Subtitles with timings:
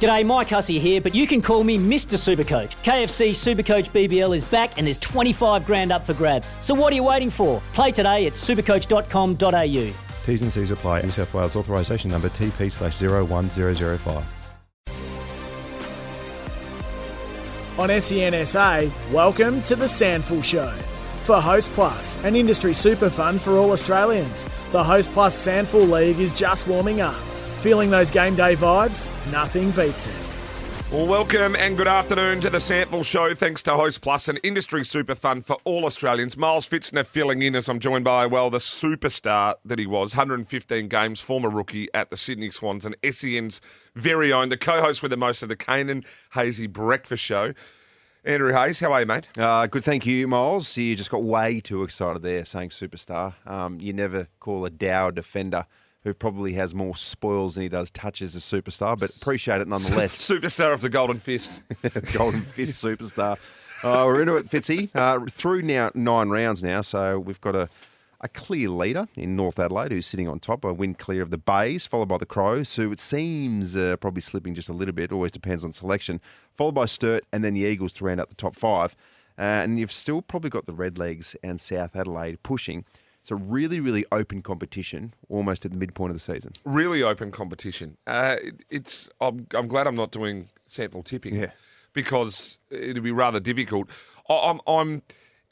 [0.00, 2.18] G'day, Mike Hussey here, but you can call me Mr.
[2.18, 2.76] Supercoach.
[2.82, 6.54] KFC Supercoach BBL is back and there's 25 grand up for grabs.
[6.60, 7.62] So what are you waiting for?
[7.72, 9.94] Play today at supercoach.com.au.
[10.26, 11.02] T's and C's apply.
[11.02, 14.24] New South Wales authorisation number TP slash 01005.
[17.78, 20.70] On SENSA, welcome to the SANFL Show.
[21.24, 26.18] For Host Plus, an industry super fund for all Australians, the Host Plus SANFL League
[26.18, 27.16] is just warming up.
[27.56, 29.06] Feeling those game day vibes?
[29.32, 30.28] Nothing beats it.
[30.92, 33.34] Well, welcome and good afternoon to the SANFL Show.
[33.34, 36.36] Thanks to Host Plus, an industry super fund for all Australians.
[36.36, 40.86] Miles Pfitzner filling in as I'm joined by, well, the superstar that he was, 115
[40.86, 43.60] games, former rookie at the Sydney Swans, and SEN's
[43.96, 47.52] very own, the co host with the most of the Canaan Hazy Breakfast Show.
[48.24, 49.28] Andrew Hayes, how are you, mate?
[49.36, 50.76] Uh, good, thank you, Miles.
[50.76, 53.34] You just got way too excited there saying superstar.
[53.44, 55.66] Um, you never call a Dow defender
[56.06, 60.16] who probably has more spoils than he does touches a superstar, but appreciate it nonetheless.
[60.16, 61.60] Superstar of the Golden Fist.
[62.12, 63.36] Golden Fist superstar.
[63.82, 64.88] Uh, we're into it, Fitzy.
[64.94, 67.68] Uh, through now nine rounds now, so we've got a,
[68.20, 71.38] a clear leader in North Adelaide who's sitting on top, a win clear of the
[71.38, 75.10] Bays, followed by the Crows, who it seems uh, probably slipping just a little bit,
[75.10, 76.20] always depends on selection,
[76.54, 78.94] followed by Sturt and then the Eagles to round out the top five.
[79.36, 82.84] Uh, and you've still probably got the Redlegs and South Adelaide pushing.
[83.26, 86.52] It's a really, really open competition, almost at the midpoint of the season.
[86.64, 87.96] Really open competition.
[88.06, 89.08] Uh, it, it's.
[89.20, 91.34] I'm, I'm glad I'm not doing SANFL tipping.
[91.34, 91.50] Yeah.
[91.92, 93.88] Because it'd be rather difficult.
[94.28, 94.60] I, I'm.
[94.68, 95.02] I'm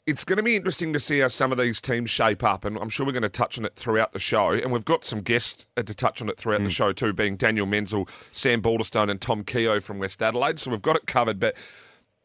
[0.05, 2.77] it's going to be interesting to see how some of these teams shape up, and
[2.77, 4.51] I'm sure we're going to touch on it throughout the show.
[4.51, 7.35] And we've got some guests uh, to touch on it throughout the show too, being
[7.35, 10.59] Daniel Menzel, Sam Baulderstone, and Tom Keogh from West Adelaide.
[10.59, 11.41] So we've got it covered.
[11.41, 11.57] But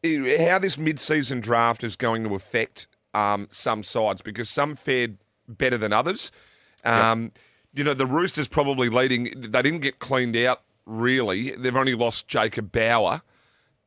[0.01, 5.17] how this mid-season draft is going to affect um, some sides because some fared
[5.57, 6.31] better than others.
[6.83, 7.31] Um,
[7.73, 9.31] You know, the Roosters probably leading.
[9.39, 11.51] They didn't get cleaned out really.
[11.51, 13.21] They've only lost Jacob Bauer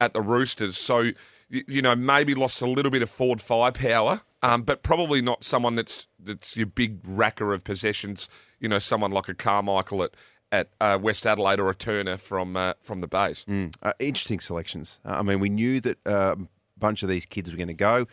[0.00, 1.10] at the Roosters, so
[1.50, 5.74] you, know maybe lost a little bit of forward firepower, um, but probably not someone
[5.74, 8.28] that's that's your big racker of possessions.
[8.58, 10.10] You know, someone like a Carmichael at
[10.50, 13.44] at uh, West Adelaide or a Turner from uh, from the Bays.
[13.82, 14.98] Uh, interesting selections.
[15.04, 16.46] Uh, I mean, we knew that uh, a
[16.78, 18.06] bunch of these kids were going to go.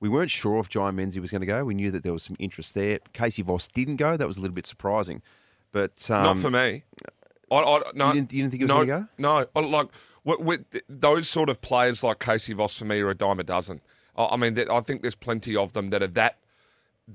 [0.00, 1.64] We weren't sure if Jai Menzies was going to go.
[1.64, 3.00] We knew that there was some interest there.
[3.12, 4.16] Casey Voss didn't go.
[4.16, 5.22] That was a little bit surprising.
[5.72, 6.84] But um, Not for me.
[7.50, 9.46] I, I, no, You didn't- you didn't think it was no, gonna go?
[9.56, 9.88] No, like
[10.24, 13.44] with, with those sort of players like Casey Voss for me are a dime a
[13.44, 13.80] dozen.
[14.16, 16.36] I, I mean, I think there's plenty of them that are that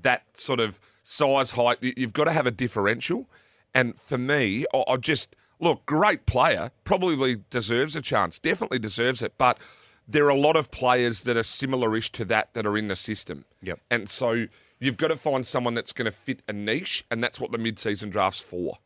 [0.02, 1.78] that sort of size, height.
[1.80, 3.28] You- You've got to have a differential.
[3.74, 6.70] And for me, I, I just look great player.
[6.84, 8.38] Probably deserves a chance.
[8.38, 9.34] Definitely deserves it.
[9.38, 9.58] But
[10.06, 12.96] there are a lot of players that are similar-ish to that that are in the
[12.96, 13.44] system.
[13.62, 13.80] Yep.
[13.90, 14.46] And so
[14.78, 17.58] you've got to find someone that's going to fit a niche, and that's what the
[17.58, 18.78] mid-season draft's for.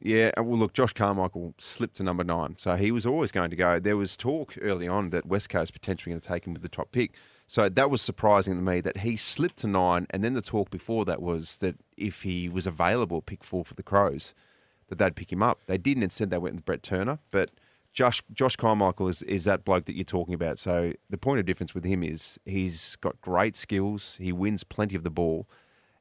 [0.00, 3.50] Yeah, uh, well, look, Josh Carmichael slipped to number nine, so he was always going
[3.50, 3.78] to go.
[3.78, 6.68] There was talk early on that West Coast potentially going to take him with the
[6.68, 7.12] top pick,
[7.46, 10.06] so that was surprising to me that he slipped to nine.
[10.10, 13.74] And then the talk before that was that if he was available, pick four for
[13.74, 14.34] the Crows,
[14.88, 15.60] that they'd pick him up.
[15.66, 16.02] They didn't.
[16.02, 17.18] Instead, they went with Brett Turner.
[17.30, 17.50] But
[17.94, 20.58] Josh Josh Carmichael is is that bloke that you're talking about.
[20.58, 24.16] So the point of difference with him is he's got great skills.
[24.20, 25.46] He wins plenty of the ball,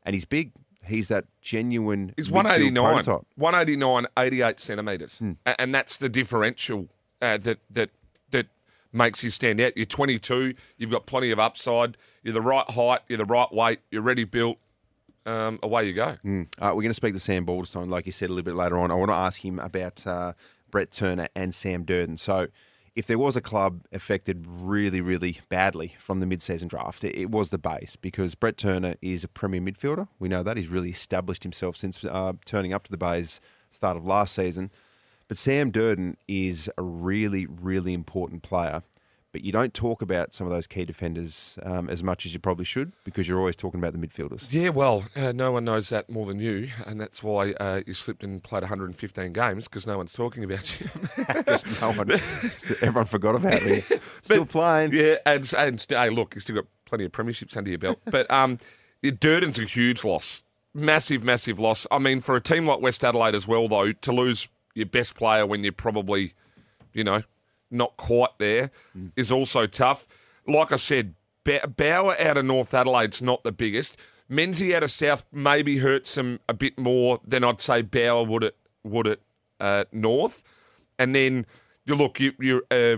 [0.03, 0.51] and he's big.
[0.85, 2.13] He's that genuine.
[2.17, 3.25] He's 189, prototype.
[3.35, 6.89] 189, 88 centimetres, A- and that's the differential
[7.21, 7.91] uh, that that
[8.31, 8.47] that
[8.91, 9.77] makes you stand out.
[9.77, 11.95] You're 22, you've got plenty of upside.
[12.23, 14.57] You're the right height, you're the right weight, you're ready built.
[15.25, 16.17] Um, away you go.
[16.59, 18.77] Uh, we're going to speak to Sam Baulderstone, like you said a little bit later
[18.77, 18.91] on.
[18.91, 20.33] I want to ask him about uh,
[20.73, 22.17] Brett Turner and Sam Durdin.
[22.17, 22.47] So,
[22.95, 27.51] if there was a club affected really, really badly from the mid-season draft, it, was
[27.51, 30.07] the Bays because Brett Turner is a premier midfielder.
[30.17, 33.39] We know that he's really established himself since uh, turning up to the Bays
[33.69, 34.71] start of last season.
[35.27, 38.81] But Sam Durden is a really, really important player.
[39.33, 42.39] But you don't talk about some of those key defenders um, as much as you
[42.39, 44.45] probably should because you're always talking about the midfielders.
[44.51, 47.95] Yeah, well, uh, no one knows that more than you, and that's why uh, you
[47.95, 50.87] slipped and played 115 games because no one's talking about you.
[51.81, 52.11] No one,
[52.81, 53.83] everyone forgot about me.
[54.21, 54.93] Still playing.
[54.93, 57.99] Yeah, and, and hey, look, you still got plenty of premierships under your belt.
[58.05, 58.59] But um,
[59.03, 60.43] Durdin's a huge loss.
[60.73, 61.87] Massive, massive loss.
[61.89, 65.15] I mean, for a team like West Adelaide as well, though, to lose your best
[65.15, 66.33] player when you're probably
[66.93, 67.23] you know,
[67.73, 68.71] not quite there,
[69.15, 70.07] is also tough.
[70.47, 73.97] Like I said, Ba- Bauer out of North Adelaide's not the biggest.
[74.29, 78.43] Menzies out of South maybe hurts him a bit more than I'd say Bauer would
[78.43, 79.19] it would at
[79.59, 80.43] uh, North,
[80.97, 81.45] and then
[81.85, 82.97] you look you you uh,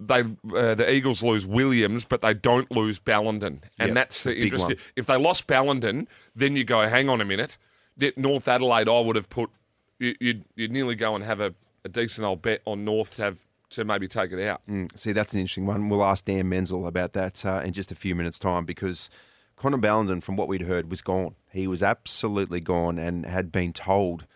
[0.00, 0.20] they
[0.54, 4.76] uh, the Eagles lose Williams, but they don't lose Ballenden, and Yep, that's the interesting.
[4.96, 7.56] If they lost Ballenden, then you go, hang on a minute,
[7.96, 9.50] that North Adelaide I would have put
[9.98, 13.22] you, you'd you'd nearly go and have a, a decent old bet on North to
[13.22, 13.40] have
[13.70, 14.62] to maybe take it out.
[14.94, 15.88] See, that's an interesting one.
[15.88, 19.10] We'll ask Dan Menzel about that uh, in just a few minutes' time because
[19.56, 21.34] Connor Ballenden, from what we'd heard, was gone.
[21.50, 24.26] He was absolutely gone and had been told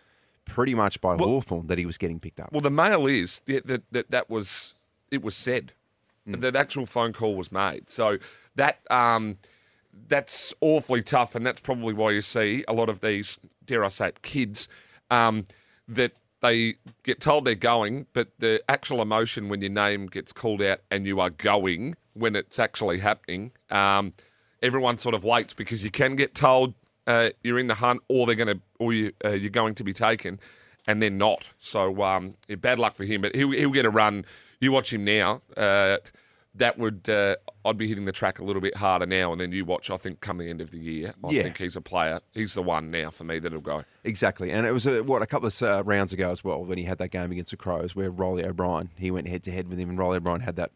[0.45, 2.51] pretty much by Hawthorn that he was getting picked up.
[2.51, 4.73] Well, the mail is that that, that, was
[5.09, 5.73] it was said.
[6.27, 7.89] That actual phone call was made.
[7.89, 8.17] So
[8.55, 9.37] that um,
[10.07, 13.89] that's awfully tough, and that's probably why you see a lot of these, dare I
[13.89, 14.67] say it, kids
[15.09, 15.47] um,
[15.87, 20.61] that they get told they're going, but the actual emotion when your name gets called
[20.61, 24.13] out and you are going when it's actually happening, um,
[24.61, 26.73] everyone sort of waits because you can get told
[27.07, 29.83] uh, you're in the hunt, or they're going to, or you, uh, you're going to
[29.83, 30.39] be taken,
[30.87, 31.49] and they're not.
[31.59, 34.25] So um, yeah, bad luck for him, but he'll, he'll get a run.
[34.59, 35.41] You watch him now.
[35.57, 35.97] Uh,
[36.55, 39.51] that would uh, I'd be hitting the track a little bit harder now, and then
[39.53, 39.89] you watch.
[39.89, 41.43] I think come the end of the year, I Yeah.
[41.43, 42.19] think he's a player.
[42.33, 43.83] He's the one now for me that'll go.
[44.03, 46.77] Exactly, and it was uh, what a couple of uh, rounds ago as well when
[46.77, 49.67] he had that game against the Crows where Rolly O'Brien he went head to head
[49.69, 50.71] with him, and Rolly O'Brien had that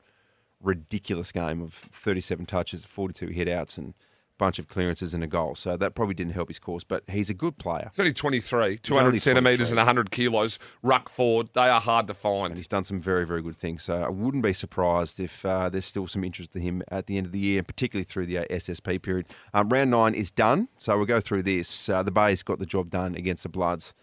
[0.62, 3.94] ridiculous game of 37 touches, 42 hit outs, and a
[4.38, 5.56] bunch of clearances and a goal.
[5.56, 7.90] So that probably didn't help his cause, but he's a good player.
[7.92, 10.60] He's only 23, 200 only centimetres and 100 kilos.
[10.84, 12.58] Ruck forward, they are hard to And find.
[12.58, 13.84] he's done some very, very good things.
[13.84, 17.18] So I wouldn't be surprised if uh, there's still some interest in him at the
[17.18, 19.28] end of the year, and particularly through the uh, SSP period.
[19.54, 21.90] Um, round nine is done, so we'll go through this.
[21.90, 23.94] Uh, the Bays got the job done against the Bloods.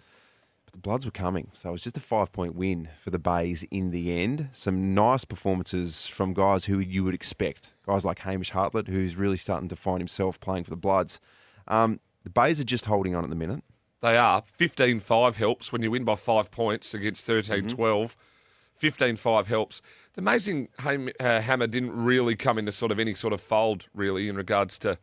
[0.73, 3.63] The Bloods were coming, so it was just a five point win for the Bays
[3.71, 4.49] in the end.
[4.53, 7.75] Some nice performances from guys who you would expect.
[7.87, 11.21] Guys like Hamish Hartlett, who's really starting to find himself playing for the Bloods.
[11.69, 13.63] Um, the Bays are just holding on at the minute.
[14.01, 14.43] They are.
[14.47, 18.17] 15 5 helps when you win by five points against 13 12.
[18.75, 19.83] 15 5 helps.
[20.09, 23.87] It's amazing Ham, uh, Hammer didn't really come into sort of any sort of fold,
[23.95, 24.99] really, in regards to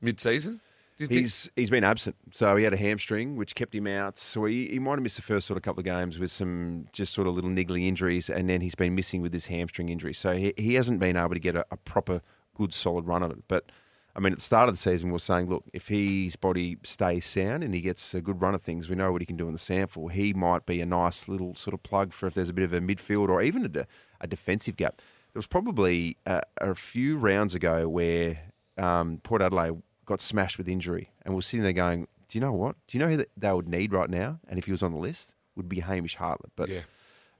[0.00, 0.60] mid season.
[0.96, 4.16] He's he's been absent, so he had a hamstring which kept him out.
[4.16, 6.86] So he, he might have missed the first sort of couple of games with some
[6.92, 10.14] just sort of little niggly injuries, and then he's been missing with this hamstring injury.
[10.14, 12.20] So he, he hasn't been able to get a, a proper
[12.54, 13.38] good solid run of it.
[13.48, 13.72] But
[14.16, 16.78] I mean, at the start of the season, we are saying, look, if his body
[16.84, 19.36] stays sound and he gets a good run of things, we know what he can
[19.36, 20.12] do in the SANFL.
[20.12, 22.72] He might be a nice little sort of plug for if there's a bit of
[22.72, 23.86] a midfield or even a, de-
[24.20, 24.98] a defensive gap.
[24.98, 28.38] There was probably a, a few rounds ago where
[28.78, 32.52] um, Port Adelaide got smashed with injury, and we're sitting there going, "Do you know
[32.52, 32.76] what?
[32.88, 34.98] Do you know who they would need right now?" And if he was on the
[34.98, 36.52] list, would be Hamish Hartlett.
[36.56, 36.80] But Yeah.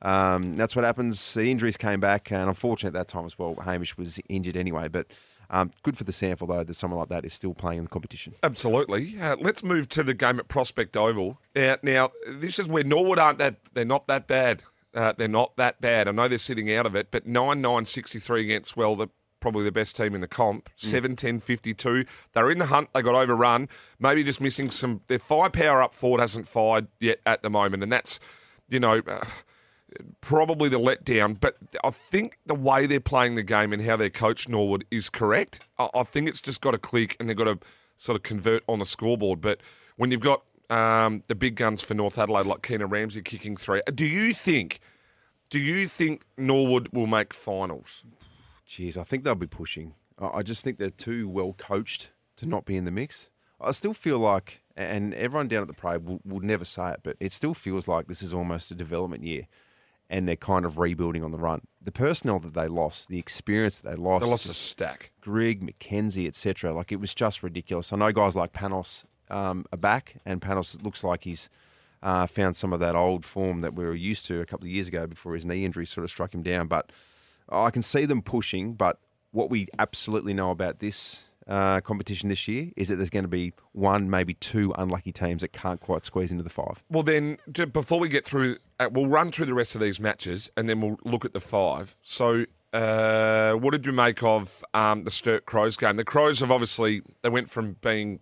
[0.02, 1.34] um, that's what happens.
[1.34, 3.54] The injuries came back, and unfortunate at that time as well.
[3.56, 5.06] Hamish was injured anyway, but
[5.50, 7.90] um, good for the SANFL though that someone like that is still playing in the
[7.90, 8.34] competition.
[8.42, 9.18] Absolutely.
[9.20, 11.38] Uh, let's move to the game at Prospect Oval.
[11.54, 14.62] Uh, now, this is where Norwood aren't that, they're not that bad.
[14.94, 16.06] Uh, they're not that bad.
[16.08, 19.08] I know they're sitting out of it, but 9 9 63 against, well, the,
[19.44, 20.70] probably the best team in the comp.
[20.76, 22.06] 7 10 52.
[22.32, 22.88] They're in the hunt.
[22.94, 23.68] They got overrun.
[23.98, 25.02] Maybe just missing some.
[25.08, 28.18] Their firepower up forward hasn't fired yet at the moment, and that's,
[28.70, 29.02] you know.
[29.06, 29.22] Uh,
[30.22, 34.10] probably the letdown, but I think the way they're playing the game and how they're
[34.10, 35.60] coached Norwood is correct.
[35.78, 37.58] I, I think it's just got to click and they've got to
[37.96, 39.40] sort of convert on the scoreboard.
[39.40, 39.60] But
[39.96, 43.82] when you've got um, the big guns for North Adelaide like Keenan Ramsey kicking three,
[43.94, 44.80] do you think?
[45.50, 48.02] Do you think Norwood will make finals?
[48.68, 49.94] Jeez, I think they'll be pushing.
[50.18, 53.30] I just think they're too well coached to not be in the mix.
[53.60, 57.00] I still feel like, and everyone down at the parade will, will never say it,
[57.02, 59.46] but it still feels like this is almost a development year,
[60.10, 61.62] and they're kind of rebuilding on the run.
[61.80, 65.12] The personnel that they lost, the experience that they lost, They lost a stack.
[65.20, 66.74] Grigg, McKenzie, etc.
[66.74, 67.92] Like it was just ridiculous.
[67.92, 71.48] I know guys like Panos um, are back, and Panos looks like he's
[72.02, 74.70] uh, found some of that old form that we were used to a couple of
[74.70, 76.66] years ago before his knee injury sort of struck him down.
[76.68, 76.90] But
[77.50, 78.74] I can see them pushing.
[78.74, 78.98] But
[79.32, 83.28] what we absolutely know about this uh, competition this year is that there's going to
[83.28, 86.82] be one, maybe two unlucky teams that can't quite squeeze into the five.
[86.90, 87.38] Well, then,
[87.72, 90.80] before we get through, uh, we'll run through the rest of these matches and then
[90.80, 91.96] we'll look at the five.
[92.02, 95.96] So, uh, what did you make of um, the Sturt Crows game?
[95.96, 98.20] The Crows have obviously, they went from being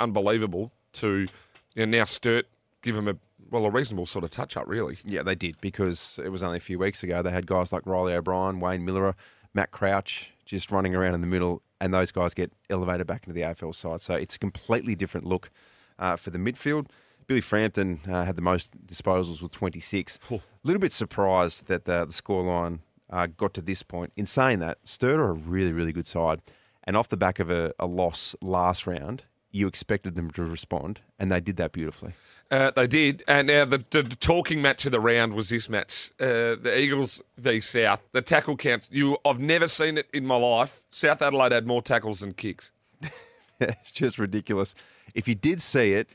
[0.00, 1.28] unbelievable to
[1.74, 2.46] you know, now Sturt
[2.82, 3.16] give them a,
[3.50, 4.98] well, a reasonable sort of touch up, really.
[5.04, 7.22] Yeah, they did because it was only a few weeks ago.
[7.22, 9.14] They had guys like Reilly O'Brien, Wayne Milera,
[9.54, 13.34] Matt Crouch just running around in the middle, and those guys get elevated back into
[13.34, 14.00] the AFL side.
[14.00, 15.50] So it's a completely different look
[15.98, 16.86] uh, for the midfield.
[17.26, 20.18] Billy Frampton uh, had the most disposals with 26.
[20.30, 22.80] A little bit surprised that the, the scoreline
[23.10, 24.12] uh, got to this point.
[24.16, 26.40] In saying that, Sturt are a really, really good side.
[26.84, 31.00] And off the back of a, a loss last round, you expected them to respond,
[31.18, 32.12] and they did that beautifully.
[32.50, 35.68] Uh, they did, and now the, the, the talking match of the round was this
[35.68, 38.00] match: uh, the Eagles v South.
[38.12, 38.88] The tackle counts.
[38.90, 40.84] You, I've never seen it in my life.
[40.90, 42.72] South Adelaide had more tackles than kicks.
[43.60, 44.74] it's just ridiculous.
[45.14, 46.10] If you did see it,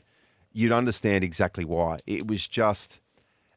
[0.52, 1.98] you'd understand exactly why.
[2.06, 3.00] It was just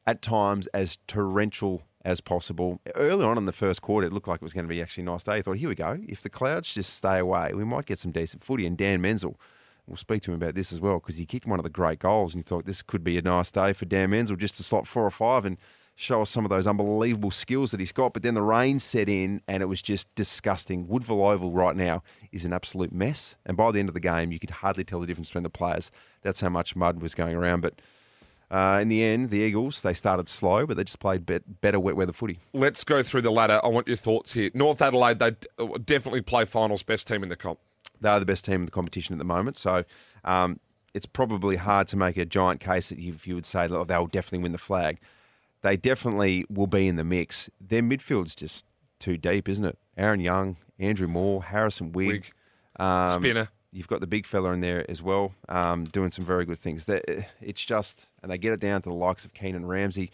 [0.06, 2.80] at times as torrential as possible.
[2.96, 5.04] Early on in the first quarter, it looked like it was going to be actually
[5.04, 5.34] a nice day.
[5.34, 6.00] I thought, here we go.
[6.08, 8.66] If the clouds just stay away, we might get some decent footy.
[8.66, 9.38] And Dan Menzel,
[9.88, 12.00] we'll speak to him about this as well because he kicked one of the great
[12.00, 14.64] goals, and you thought this could be a nice day for Dan Menzel just to
[14.64, 15.58] slot four or five and
[15.96, 18.14] show us some of those unbelievable skills that he's got.
[18.14, 20.88] But then the rain set in, and it was just disgusting.
[20.88, 24.32] Woodville Oval right now is an absolute mess, and by the end of the game,
[24.32, 25.90] you could hardly tell the difference between the players.
[26.22, 27.82] That's how much mud was going around, but.
[28.50, 31.82] Uh, in the end, the Eagles they started slow, but they just played bet- better
[31.82, 32.40] wet weather footy.
[32.54, 33.60] Let's go through the ladder.
[33.62, 34.50] I want your thoughts here.
[34.54, 35.32] North Adelaide, they
[35.84, 37.60] definitely play finals, best team in the comp.
[38.02, 39.84] They are the best team in the competition at the moment, so
[40.24, 40.60] um,
[40.94, 43.84] it's probably hard to make a giant case that you, if you would say oh,
[43.84, 45.00] they'll definitely win the flag.
[45.62, 47.50] They definitely will be in the mix.
[47.60, 48.66] Their midfield's just
[49.00, 49.78] too deep, isn't it?
[49.98, 52.32] Aaron Young, Andrew Moore, Harrison Wigg, Wigg.
[52.80, 53.50] Um, Spinner.
[53.72, 56.88] You've got the big fella in there as well, um, doing some very good things.
[56.88, 60.10] It's just, and they get it down to the likes of Keenan Ramsey.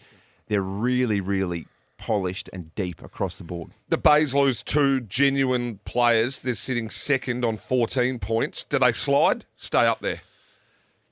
[0.48, 3.70] They're really, really polished and deep across the board.
[3.88, 6.42] The Bays lose two genuine players.
[6.42, 8.64] They're sitting second on 14 points.
[8.64, 9.44] Do they slide?
[9.56, 10.20] Stay up there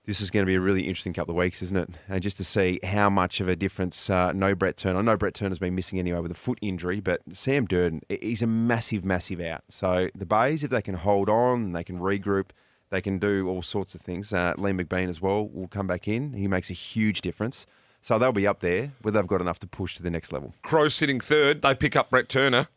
[0.04, 1.88] this is going to be a really interesting couple of weeks, isn't it?
[2.08, 4.98] And just to see how much of a difference uh, no Brett Turner.
[4.98, 8.42] I know Brett Turner's been missing anyway with a foot injury, but Sam Durdin, he's
[8.42, 9.62] a massive, massive out.
[9.68, 12.46] So the Bays, if they can hold on, they can regroup,
[12.90, 14.32] they can do all sorts of things.
[14.32, 16.32] Uh, Liam McBean as well will come back in.
[16.32, 17.64] He makes a huge difference.
[18.02, 20.52] So they'll be up there where they've got enough to push to the next level.
[20.62, 21.62] Crow sitting third.
[21.62, 22.68] They pick up Brett Turner.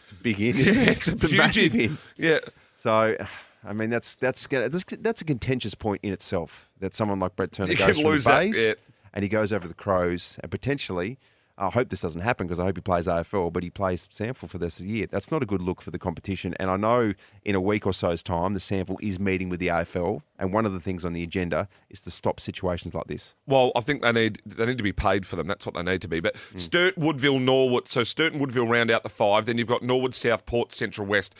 [0.00, 0.88] It's a big in, isn't it?
[0.88, 1.80] it's, it's a, a massive in.
[1.82, 1.98] in.
[2.16, 2.38] Yeah.
[2.76, 3.16] So
[3.64, 7.72] I mean, that's that's that's a contentious point in itself that someone like Brett Turner
[7.72, 8.74] you goes from the Bays yeah.
[9.12, 11.18] and he goes over the Crows and potentially.
[11.58, 14.48] I hope this doesn't happen because I hope he plays AFL, but he plays SANFL
[14.48, 15.06] for this year.
[15.10, 16.54] That's not a good look for the competition.
[16.60, 17.12] And I know
[17.44, 20.66] in a week or so's time, the SANFL is meeting with the AFL, and one
[20.66, 23.34] of the things on the agenda is to stop situations like this.
[23.46, 25.48] Well, I think they need they need to be paid for them.
[25.48, 26.20] That's what they need to be.
[26.20, 26.60] But mm.
[26.60, 27.88] Sturt, Woodville, Norwood.
[27.88, 29.46] So Sturt and Woodville round out the five.
[29.46, 31.34] Then you've got Norwood, South, Port, Central, West.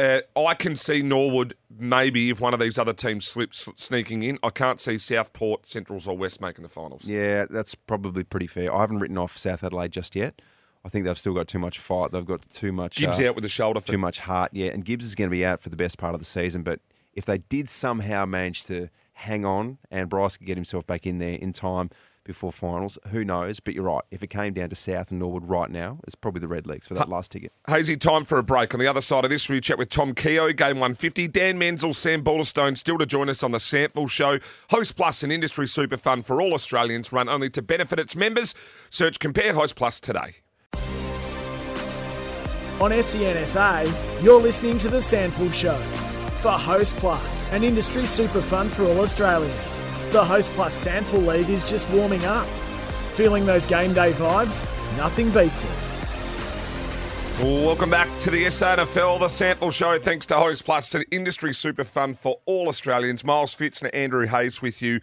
[0.00, 4.38] Uh, I can see Norwood maybe if one of these other teams slips sneaking in.
[4.42, 7.04] I can't see Southport, Centrals, or West making the finals.
[7.04, 8.74] Yeah, that's probably pretty fair.
[8.74, 10.40] I haven't written off South Adelaide just yet.
[10.86, 12.12] I think they've still got too much fight.
[12.12, 12.96] They've got too much.
[12.96, 13.80] Gibbs uh, out with the shoulder.
[13.80, 14.52] Too much heart.
[14.54, 16.62] Yeah, and Gibbs is going to be out for the best part of the season.
[16.62, 16.80] But
[17.12, 21.18] if they did somehow manage to hang on and Bryce could get himself back in
[21.18, 21.90] there in time
[22.30, 22.96] before finals.
[23.08, 23.58] Who knows?
[23.58, 24.04] But you're right.
[24.12, 26.94] If it came down to South and Norwood right now, it's probably the Redlegs for
[26.94, 27.50] that last ticket.
[27.66, 28.72] Hazy, time for a break.
[28.72, 31.26] On the other side of this, we chat with Tom Keogh, Game 150.
[31.26, 34.38] Dan Menzel, Sam Baulderstone still to join us on the SANFL Show.
[34.70, 38.54] Host Plus, an industry super fund for all Australians, run only to benefit its members.
[38.90, 40.36] Search Compare Host Plus today.
[42.80, 45.76] On SENSA, you're listening to the SANFL Show
[46.40, 49.82] for Host Plus, an industry super fund for all Australians.
[50.10, 52.44] The Host Plus SANFL League is just warming up.
[53.12, 54.66] Feeling those game day vibes?
[54.96, 55.70] Nothing beats it.
[57.44, 60.00] Welcome back to the SANFL, the SANFL Show.
[60.00, 63.22] Thanks to Host Plus, an industry super fund for all Australians.
[63.24, 65.00] Miles Fitz and Andrew Hayes with you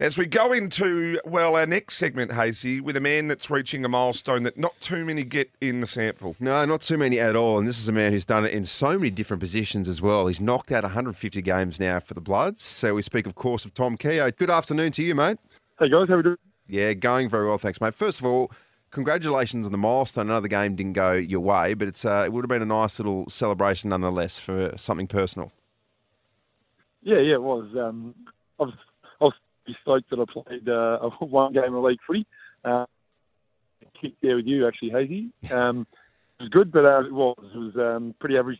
[0.00, 3.88] as we go into, well, our next segment, Hazy, with a man that's reaching a
[3.88, 6.36] milestone that not too many get in the SANFL.
[6.40, 7.58] No, not too many at all.
[7.58, 10.26] And this is a man who's done it in so many different positions as well.
[10.26, 12.62] He's knocked out 150 games now for the Bloods.
[12.62, 14.30] So we speak, of course, of Tom Keogh.
[14.30, 15.36] Good afternoon to you, mate.
[15.78, 16.08] Hey, guys.
[16.08, 16.36] How are we doing?
[16.66, 17.94] Yeah, going very well, thanks, mate.
[17.94, 18.50] First of all,
[18.92, 20.30] congratulations on the milestone.
[20.30, 22.98] Another game didn't go your way, but it's uh, it would have been a nice
[22.98, 25.52] little celebration nonetheless for something personal.
[27.02, 27.66] Yeah, yeah, it was.
[27.76, 28.14] Um,
[28.58, 28.74] I was
[29.66, 32.26] be stoked that I played uh, one game of league footy.
[32.64, 32.86] Uh,
[34.00, 35.30] kick there with you, actually, Hazy.
[35.52, 35.86] Um,
[36.38, 38.58] it was good, but uh, it was, it was um, pretty average.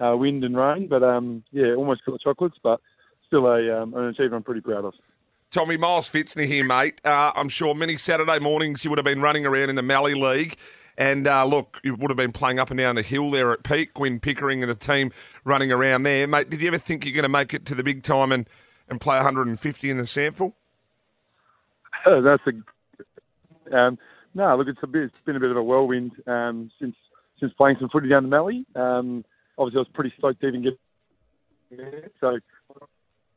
[0.00, 2.80] Uh, wind and rain, but um, yeah, almost got the chocolates, but
[3.26, 4.94] still a um, an achievement I'm pretty proud of.
[5.50, 7.00] Tommy Miles Pfitzner here, mate.
[7.04, 10.14] Uh, I'm sure many Saturday mornings you would have been running around in the Mallee
[10.14, 10.56] League.
[10.98, 13.62] And uh, look, you would have been playing up and down the hill there at
[13.62, 15.12] Peak, Gwyn Pickering and the team
[15.44, 16.26] running around there.
[16.26, 18.48] Mate, did you ever think you're going to make it to the big time and,
[18.90, 20.52] and play 150 in the SANFL?
[22.04, 23.98] Uh, that's a um,
[24.34, 24.56] no.
[24.56, 25.04] Look, it's a bit.
[25.04, 26.96] It's been a bit of a whirlwind um, since
[27.38, 28.64] since playing some footy down the Mallee.
[28.74, 29.24] Um,
[29.56, 30.78] obviously, I was pretty stoked to even get
[31.70, 32.10] there.
[32.20, 32.38] So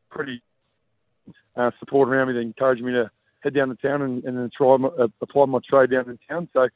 [0.10, 0.42] pretty
[1.56, 4.50] uh, support around me that encouraged me to head down to town and, and then
[4.56, 6.48] try my, uh, apply my trade down in town.
[6.54, 6.68] So,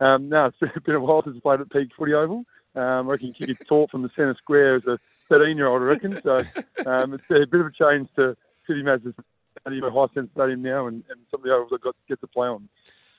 [0.00, 2.44] um, no, it's been a while since I played at Peak Footy Oval.
[2.74, 5.82] Um, I reckon you a taught from the centre square as a 13 year old,
[5.82, 6.20] I reckon.
[6.22, 6.38] So
[6.86, 9.14] um, it's a bit of a change to City Mazda
[9.60, 12.08] Stadium, a high sense stadium now, and, and some of the ovals I've got to
[12.08, 12.68] get to play on.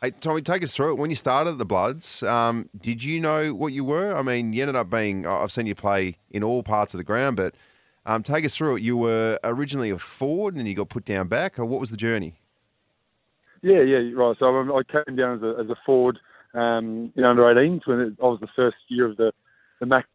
[0.01, 0.98] Hey, Tommy, take us through it.
[0.98, 4.13] When you started at the Bloods, um, did you know what you were?
[4.13, 7.06] I mean, you ended up being, I've seen you play in all parts of the
[7.06, 7.56] ground, but
[8.06, 8.82] um, take us through it.
[8.82, 11.89] You were originally a forward and then you got put down back, or what was
[11.89, 12.42] the journey?
[13.62, 14.36] Yeah, yeah, right.
[14.39, 16.20] So I came down as a, as a forward
[16.53, 19.31] um, in under 18s when it, I was the first year of the,
[19.79, 20.05] the MAC.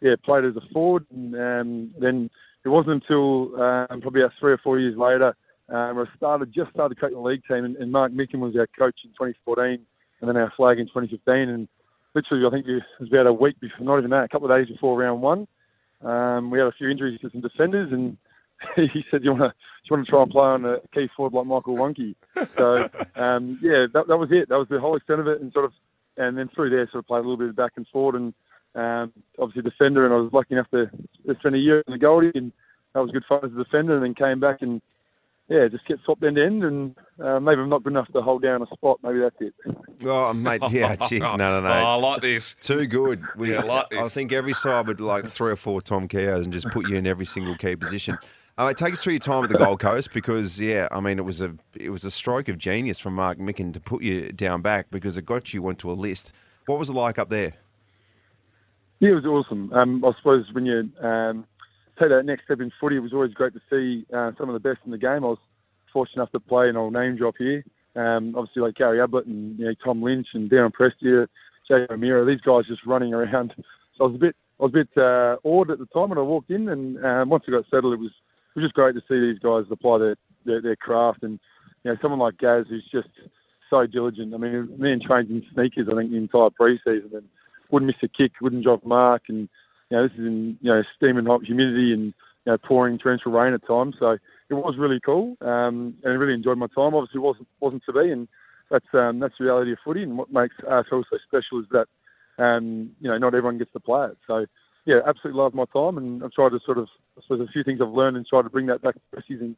[0.00, 2.30] Yeah, played as a forward, and um, then
[2.64, 5.34] it wasn't until um, probably about three or four years later
[5.68, 8.66] um, I started just started crack the league team, and, and Mark Mickan was our
[8.78, 9.78] coach in 2014,
[10.20, 11.34] and then our flag in 2015.
[11.34, 11.68] And
[12.14, 14.56] literally, I think it was about a week before, not even that, a couple of
[14.56, 15.46] days before round one,
[16.02, 18.16] um, we had a few injuries to some defenders, and
[18.76, 21.36] he said, "You want to, you want to try and play on a key forward
[21.36, 22.14] like Michael Wundke?"
[22.56, 24.48] So um, yeah, that, that was it.
[24.48, 25.72] That was the whole extent of it, and sort of,
[26.16, 28.34] and then through there, sort of played a little bit of back and forward, and
[28.74, 30.04] um, obviously defender.
[30.04, 30.86] And I was lucky enough to,
[31.26, 32.52] to spend a year in the Goldie, and
[32.94, 33.94] that was good fun as a defender.
[33.94, 34.80] And then came back and
[35.48, 38.20] yeah, just get swapped end to end, and uh, maybe I'm not good enough to
[38.20, 38.98] hold down a spot.
[39.02, 39.54] Maybe that's it.
[40.04, 41.68] Oh, mate, yeah, jeez, no, no, no.
[41.68, 42.54] Oh, I like this.
[42.60, 43.24] Too good.
[43.34, 46.44] We, Yeah, I like I think every side would like three or four Tom Keoghs
[46.44, 48.18] and just put you in every single key position.
[48.58, 51.24] Uh, take us through your time at the Gold Coast because, yeah, I mean, it
[51.24, 54.62] was a it was a stroke of genius from Mark Mickan to put you down
[54.62, 56.32] back because it got you onto a list.
[56.66, 57.54] What was it like up there?
[58.98, 59.72] Yeah, it was awesome.
[59.72, 61.46] Um, I suppose when you um,
[62.00, 64.60] take that next step in footy, it was always great to see uh, some of
[64.60, 65.24] the best in the game.
[65.24, 65.38] I was
[65.92, 67.64] fortunate enough to play, and I'll name drop here.
[67.94, 71.28] Um, obviously, like Gary Ablett and you know Tom Lynch and Darren Prestia,
[71.68, 73.54] Jay O'Meara, these guys just running around.
[73.96, 76.18] So I was a bit, I was a bit uh, awed at the time when
[76.18, 78.10] I walked in, and um, once I got settled, it was
[78.54, 81.22] was just great to see these guys apply their their, their craft.
[81.22, 81.38] And
[81.84, 83.08] you know, someone like Gaz who's just
[83.70, 84.34] so diligent.
[84.34, 87.28] I mean, me and trained in sneakers, I think, the entire pre-season, and
[87.70, 89.48] wouldn't miss a kick, wouldn't drop mark, and
[89.90, 93.32] you know, this is in you know steaming hot humidity and you know pouring torrential
[93.32, 93.96] rain at times.
[93.98, 94.16] So
[94.48, 96.94] it was really cool, um, and I really enjoyed my time.
[96.94, 98.28] Obviously, it wasn't wasn't to be, and
[98.70, 100.02] that's um, that's the reality of footy.
[100.02, 101.86] And what makes AFL so special is that
[102.42, 104.18] um, you know not everyone gets to play it.
[104.26, 104.46] So
[104.84, 107.64] yeah, absolutely love my time, and I've tried to sort of I suppose a few
[107.64, 109.56] things I've learned and try to bring that back to season,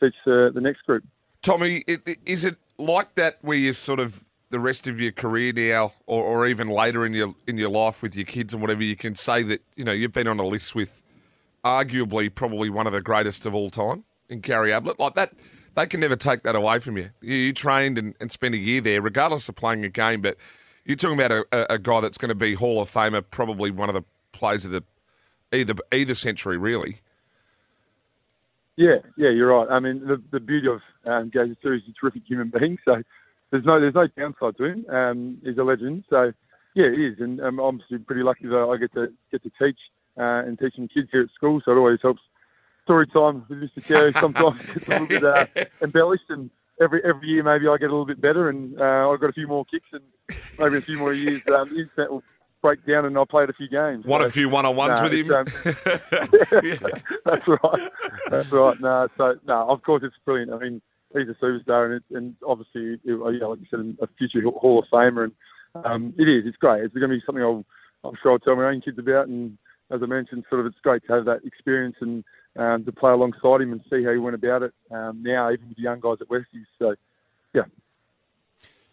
[0.00, 1.04] teach uh, the next group.
[1.42, 5.12] Tommy, it, it- is it like that where you sort of the rest of your
[5.12, 8.62] career now, or, or even later in your in your life with your kids and
[8.62, 11.02] whatever, you can say that you know you've been on a list with
[11.64, 14.98] arguably probably one of the greatest of all time in Gary Ablett.
[14.98, 15.32] Like that,
[15.74, 17.10] they can never take that away from you.
[17.20, 20.20] You, you trained and, and spent a year there, regardless of playing a game.
[20.22, 20.36] But
[20.84, 23.88] you're talking about a, a guy that's going to be Hall of Famer, probably one
[23.88, 24.82] of the players of the
[25.54, 27.00] either either century, really.
[28.76, 29.68] Yeah, yeah, you're right.
[29.70, 32.78] I mean, the, the beauty of um, Gazer too is he's a terrific human being.
[32.84, 33.02] So
[33.50, 34.86] there's no there's no downside to him.
[34.90, 36.04] Um, he's a legend.
[36.10, 36.32] So
[36.74, 39.50] yeah, it is, and um, I'm obviously pretty lucky that I get to get to
[39.62, 39.78] teach
[40.18, 41.60] uh, and teaching kids here at school.
[41.64, 42.20] So it always helps.
[42.82, 43.82] Story time with Mr.
[43.82, 45.46] Kerry sometimes gets a little bit uh,
[45.80, 46.50] embellished, and
[46.82, 49.32] every every year maybe I get a little bit better, and uh, I've got a
[49.32, 50.02] few more kicks, and
[50.58, 51.40] maybe a few more years.
[51.48, 52.22] Um, the internet will
[52.64, 54.06] break down, and I'll play a few games.
[54.06, 55.30] Won So- a few one on ones no, with him.
[55.30, 55.44] um,
[57.26, 57.90] That's right.
[58.30, 58.80] That's right.
[58.80, 60.50] No, so no, of course it's brilliant.
[60.50, 60.80] I mean,
[61.12, 64.78] he's a superstar, and, it, and obviously, you know, like you said, a future Hall
[64.78, 65.32] of Famer, and
[65.84, 66.44] um, it is.
[66.46, 66.82] It's great.
[66.84, 67.64] It's going to be something I'll,
[68.02, 69.28] I'm sure I'll tell my own kids about.
[69.28, 69.58] And
[69.90, 72.24] as I mentioned, sort of, it's great to have that experience and
[72.56, 74.72] um, to play alongside him and see how he went about it.
[74.90, 76.66] Um, now, even with the young guys at Westies.
[76.78, 76.94] So,
[77.52, 77.64] yeah.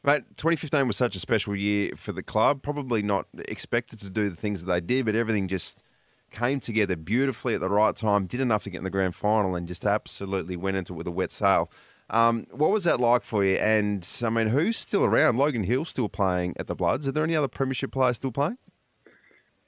[0.03, 2.63] Mate, 2015 was such a special year for the club.
[2.63, 5.83] Probably not expected to do the things that they did, but everything just
[6.31, 8.25] came together beautifully at the right time.
[8.25, 11.07] Did enough to get in the grand final and just absolutely went into it with
[11.07, 11.69] a wet sail.
[12.09, 13.57] Um, what was that like for you?
[13.57, 15.37] And I mean, who's still around?
[15.37, 17.07] Logan Hill still playing at the Bloods.
[17.07, 18.57] Are there any other Premiership players still playing?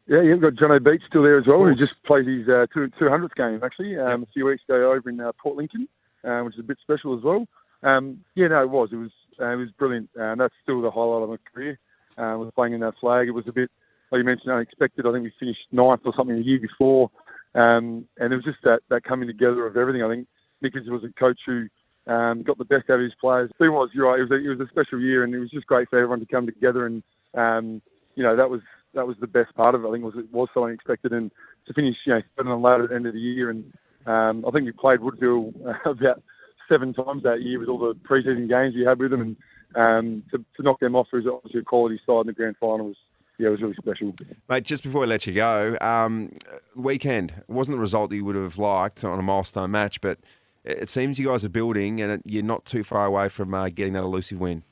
[0.08, 3.36] Yeah, you've got Jono Beech still there as well, who just played his uh, 200th
[3.36, 5.88] game, actually, um, a few weeks ago over in uh, Port Lincoln,
[6.26, 7.48] uh, which is a bit special as well.
[7.84, 8.90] Um, yeah, no, it was.
[8.92, 10.10] It was uh, it was brilliant.
[10.20, 11.80] Uh, that's still the highlight of my career,
[12.18, 13.28] uh, was playing in that flag.
[13.28, 13.70] It was a bit,
[14.12, 15.06] like you mentioned, unexpected.
[15.06, 17.10] I think we finished ninth or something a year before.
[17.56, 20.04] Um, and it was just that, that coming together of everything.
[20.04, 20.28] I think
[20.64, 21.68] Nickens was a coach who
[22.08, 23.52] um, got the best out of his players.
[23.60, 25.52] He was, you're right, it was, a, it was a special year and it was
[25.52, 27.04] just great for everyone to come together and,
[27.36, 27.82] um,
[28.16, 28.62] you know, that was
[28.94, 29.88] that was the best part of it.
[29.88, 31.32] I think was it was so unexpected and
[31.68, 33.50] to finish, you know, third and later at the end of the year.
[33.50, 33.74] And
[34.06, 35.52] um, I think we played Woodville
[35.86, 36.22] about
[36.68, 39.38] seven times that year with all the preseason games we had with them, and
[39.76, 42.88] um, to, to knock them off was obviously a quality side in the grand final
[42.88, 42.98] was
[43.40, 44.14] yeah, it was really special.
[44.48, 46.32] Mate, just before I let you go, um,
[46.76, 50.20] weekend wasn't the result that you would have liked on a milestone match, but
[50.64, 53.94] it seems you guys are building and you're not too far away from uh, getting
[53.94, 54.64] that elusive win.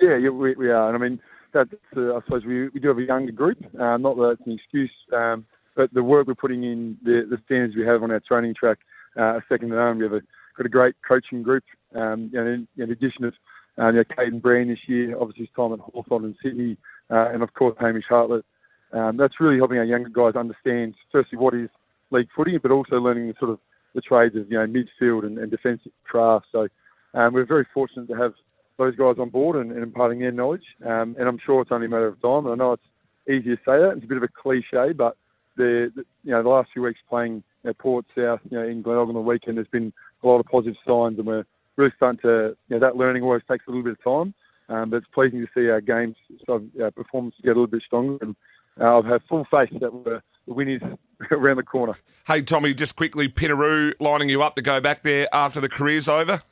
[0.00, 0.88] Yeah, yeah we, we are.
[0.88, 1.20] And I mean,
[1.52, 3.58] that's, uh, I suppose we, we do have a younger group.
[3.74, 7.38] Uh, not that it's an excuse, um, but the work we're putting in, the, the
[7.44, 8.78] standards we have on our training track,
[9.16, 9.98] uh, second to none.
[9.98, 10.22] We have a,
[10.56, 11.64] got a great coaching group.
[11.94, 13.34] Um, know, in, in addition of
[13.78, 16.76] um, you know, Kaiden Brand this year, obviously his time at Hawthorn and Sydney,
[17.10, 18.44] uh, and of course Hamish Hartlett.
[18.92, 21.68] Um, that's really helping our younger guys understand, firstly, what is
[22.10, 23.58] league footy, but also learning the sort of
[23.94, 26.46] the trades of you know midfield and, and defensive craft.
[26.52, 26.68] So
[27.14, 28.34] um, we're very fortunate to have
[28.78, 30.64] those guys on board and, and imparting their knowledge.
[30.84, 32.46] Um, and I'm sure it's only a matter of time.
[32.46, 32.82] And I know it's
[33.28, 35.16] easy to say that; it's a bit of a cliche, but
[35.56, 38.64] the, the you know the last few weeks playing you know, Port South, you know,
[38.64, 41.92] in Glenelg on the weekend, there's been a lot of positive signs, and we're really
[41.96, 44.34] starting to you know that learning always takes a little bit of time.
[44.68, 47.66] Um, but it's pleasing to see our games sort of, uh, performance get a little
[47.68, 48.18] bit stronger.
[48.20, 48.36] And
[48.80, 50.82] uh, I've had full faith that we're, the win is
[51.30, 51.96] around the corner.
[52.26, 56.08] Hey, Tommy, just quickly, Pinnaroo lining you up to go back there after the career's
[56.08, 56.42] over?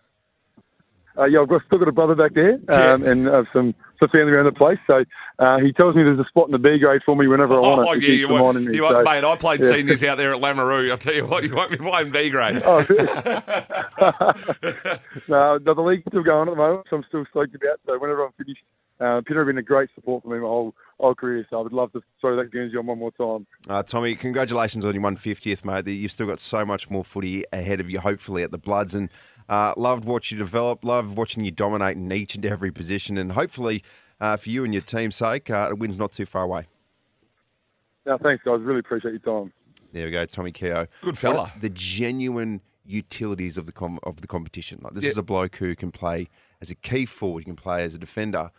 [1.19, 3.75] Uh, yeah, I've got, still got a brother back there um, and uh, some,
[4.05, 4.79] some family around the place.
[4.87, 5.05] So
[5.39, 7.61] uh, he tells me there's a spot in the B grade for me whenever I
[7.61, 8.03] want oh, it.
[8.03, 9.71] yeah, you won't, me, you so, mate, I played yeah.
[9.71, 10.91] seniors out there at Lameroo.
[10.91, 12.63] I'll tell you what, you won't be playing B grade.
[12.65, 12.85] Oh,
[15.29, 17.81] no, no, the league's still going at the moment, so I'm still stoked about.
[17.87, 18.63] So whenever I'm finished,
[19.01, 21.47] uh, Peter have been a great support for me my whole whole career.
[21.51, 23.47] So I would love to throw that Guernsey on one more time.
[23.69, 25.87] Uh, Tommy, congratulations on your 150th, mate.
[25.93, 28.95] You've still got so much more footy ahead of you, hopefully, at the Bloods.
[28.95, 29.11] And
[29.49, 33.19] uh, loved watching you develop, loved watching you dominate in each and every position.
[33.19, 33.83] And hopefully,
[34.21, 36.67] uh, for you and your team's sake, uh, the win's not too far away.
[38.07, 38.61] No, thanks, guys.
[38.61, 39.53] Really appreciate your time.
[39.93, 40.87] There we go, Tommy Keogh.
[41.03, 41.45] Good fella.
[41.45, 44.81] What the genuine utilities of the com- of the competition.
[44.83, 45.11] Like this Yeah.
[45.11, 46.29] is a bloke who can play
[46.61, 48.51] as a key forward, he can play as a defender,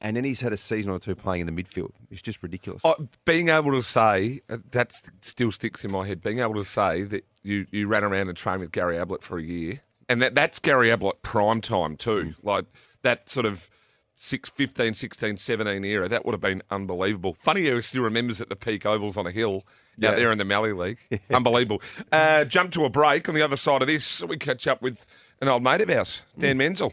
[0.00, 1.92] and then he's had a season or two playing in the midfield.
[2.10, 2.82] It's just ridiculous.
[2.84, 6.20] Oh, being able to say uh, that still sticks in my head.
[6.20, 9.38] Being able to say that you, you ran around and trained with Gary Ablett for
[9.38, 12.34] a year, and that that's Gary Ablett prime time too.
[12.42, 12.66] Like
[13.02, 13.70] that sort of
[14.14, 16.06] six, 15, 16, 17 era.
[16.06, 17.32] That would have been unbelievable.
[17.32, 19.62] Funny how he still remembers at the peak ovals on a hill
[19.96, 20.10] Yeah.
[20.10, 20.98] out there in the Mallee League.
[21.32, 21.80] unbelievable.
[22.12, 24.22] Uh, jump to a break on the other side of this.
[24.22, 25.06] We catch up with
[25.40, 26.92] an old mate of ours, Dan Menzel.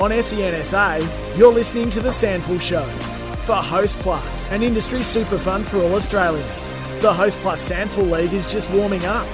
[0.00, 2.84] On E SENSA, you're listening to The SANFL Show.
[3.44, 6.72] For Host Plus, an industry super fund for all Australians.
[7.02, 9.26] The Host Plus SANFL League is just warming up.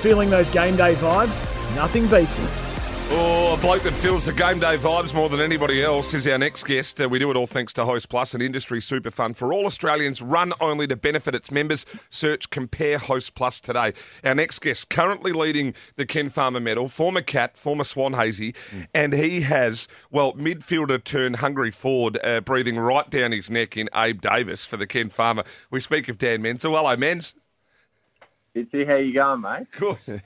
[0.00, 1.44] Feeling those game day vibes?
[1.76, 2.50] Nothing beats it.
[3.12, 6.38] Oh, a bloke that feels the game day vibes more than anybody else is our
[6.38, 7.00] next guest.
[7.00, 9.66] Uh, we do it all thanks to Host Plus, an industry super fund for all
[9.66, 11.84] Australians, run only to benefit its members.
[12.08, 13.92] Search Compare Host Plus today.
[14.24, 18.54] Our next guest, currently leading the Ken Farmer medal, former Cat, former Swan Hazy,
[18.94, 23.90] and he has, well, midfielder turned hungry forward, uh, breathing right down his neck in
[23.94, 25.42] Abe Davis for the Ken Farmer.
[25.70, 26.74] We speak of Dan Menzel.
[26.74, 27.34] Hello, Menz.
[28.54, 29.66] Bitsy, how you going, mate?
[29.78, 30.22] Good.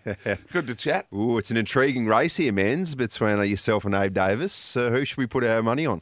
[0.53, 1.07] Good to chat.
[1.13, 4.53] Ooh, it's an intriguing race here, men's, between uh, yourself and Abe Davis.
[4.53, 6.01] So who should we put our money on?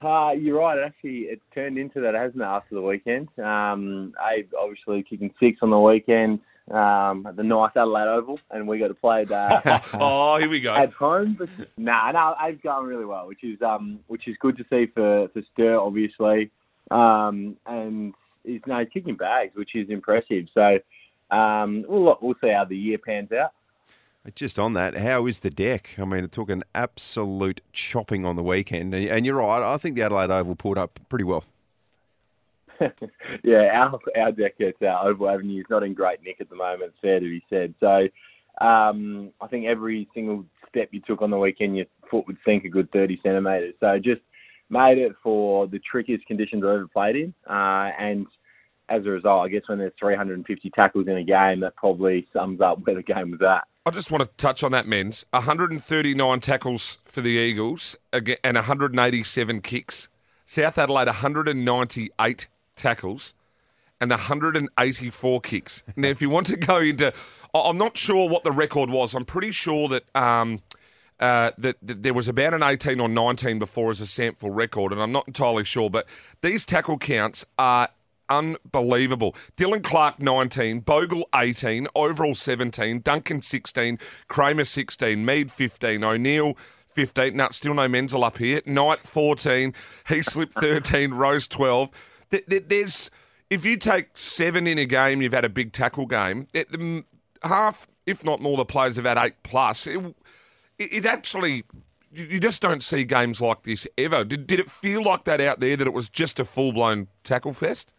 [0.00, 0.78] Uh, you're right.
[0.78, 3.28] Actually, it turned into that, hasn't it, after the weekend?
[3.38, 6.38] Um, Abe obviously kicking six on the weekend
[6.70, 10.48] um, at the nice Adelaide Oval, and we got to play it uh, Oh, here
[10.48, 10.72] we go.
[10.74, 11.34] at home.
[11.36, 14.86] But nah, no, Abe's going really well, which is um, which is good to see
[14.86, 16.50] for for Sturt, obviously,
[16.92, 20.46] um, and he's no kicking bags, which is impressive.
[20.54, 20.78] So,
[21.34, 23.52] um, we'll we'll see how the year pans out.
[24.36, 25.90] Just on that, how is the deck?
[25.98, 28.94] I mean, it took an absolute chopping on the weekend.
[28.94, 31.44] And you're right, I think the Adelaide Oval pulled up pretty well.
[33.42, 36.56] yeah, our our deck at uh, Oval Avenue is not in great nick at the
[36.56, 36.92] moment.
[37.00, 37.74] Fair to be said.
[37.80, 38.08] So,
[38.64, 42.64] um, I think every single step you took on the weekend, your foot would sink
[42.64, 43.74] a good thirty centimetres.
[43.80, 44.20] So, just
[44.72, 48.26] made it for the trickiest conditions I've ever played in, uh, and
[48.88, 52.60] as a result, I guess when there's 350 tackles in a game, that probably sums
[52.60, 53.64] up where the game was at.
[53.84, 59.60] I just want to touch on that, men's 139 tackles for the Eagles and 187
[59.60, 60.08] kicks.
[60.46, 63.34] South Adelaide 198 tackles
[64.00, 65.82] and 184 kicks.
[65.96, 67.12] Now, if you want to go into,
[67.54, 69.14] I'm not sure what the record was.
[69.14, 70.04] I'm pretty sure that.
[70.14, 70.60] Um,
[71.22, 75.00] uh, that, there was about an 18 or 19 before as a SANFL record, and
[75.00, 76.06] I'm not entirely sure, but
[76.42, 77.88] these tackle counts are
[78.28, 79.34] unbelievable.
[79.56, 86.56] Dylan Clark 19, Bogle 18, overall 17, Duncan 16, Kramer 16, Mead 15, O'Neill
[86.88, 87.36] 15.
[87.36, 88.60] No, still no Menzel up here.
[88.66, 89.74] Knight 14,
[90.08, 91.90] Heaslip 13, Rose 12.
[92.30, 93.10] Th- th- There's
[93.50, 96.48] if you take seven in a game, you've had a big tackle game.
[97.42, 99.86] Half, if not more, the players have had eight plus.
[99.86, 100.00] It,
[100.78, 101.64] it, actually
[102.14, 104.24] you just don't see games like this ever.
[104.24, 107.08] Did, did it feel like that out there that it was just a full blown
[107.24, 107.94] tackle fest?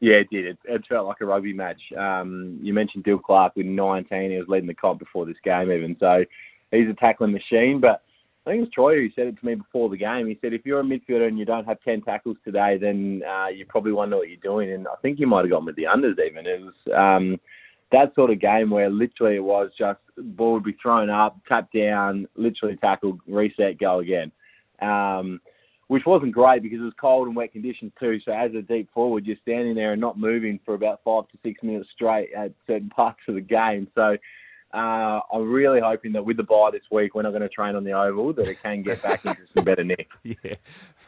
[0.00, 0.44] Yeah, it did.
[0.46, 1.80] It, it felt like a rugby match.
[1.96, 4.30] Um, you mentioned Dill Clark with 19.
[4.30, 5.96] He was leading the comp before this game, even.
[5.98, 6.24] So
[6.70, 7.80] he's a tackling machine.
[7.80, 8.02] But
[8.46, 10.26] I think it was Troy who said it to me before the game.
[10.26, 13.48] He said, if you're a midfielder and you don't have 10 tackles today, then uh,
[13.48, 14.70] you probably wonder what you're doing.
[14.70, 16.46] And I think you might have gone with the unders even.
[16.46, 17.40] It was um,
[17.92, 21.68] that sort of game where literally it was just ball would be thrown up, tap
[21.72, 24.32] down, literally tackle, reset, go again.
[24.80, 25.40] Um,
[25.88, 28.18] which wasn't great because it was cold and wet conditions too.
[28.24, 31.38] So as a deep forward, you're standing there and not moving for about five to
[31.44, 33.86] six minutes straight at certain parts of the game.
[33.94, 34.16] So
[34.74, 37.76] uh, I'm really hoping that with the bye this week, we're not going to train
[37.76, 40.08] on the oval, that it can get back into some better nick.
[40.24, 40.56] Yeah,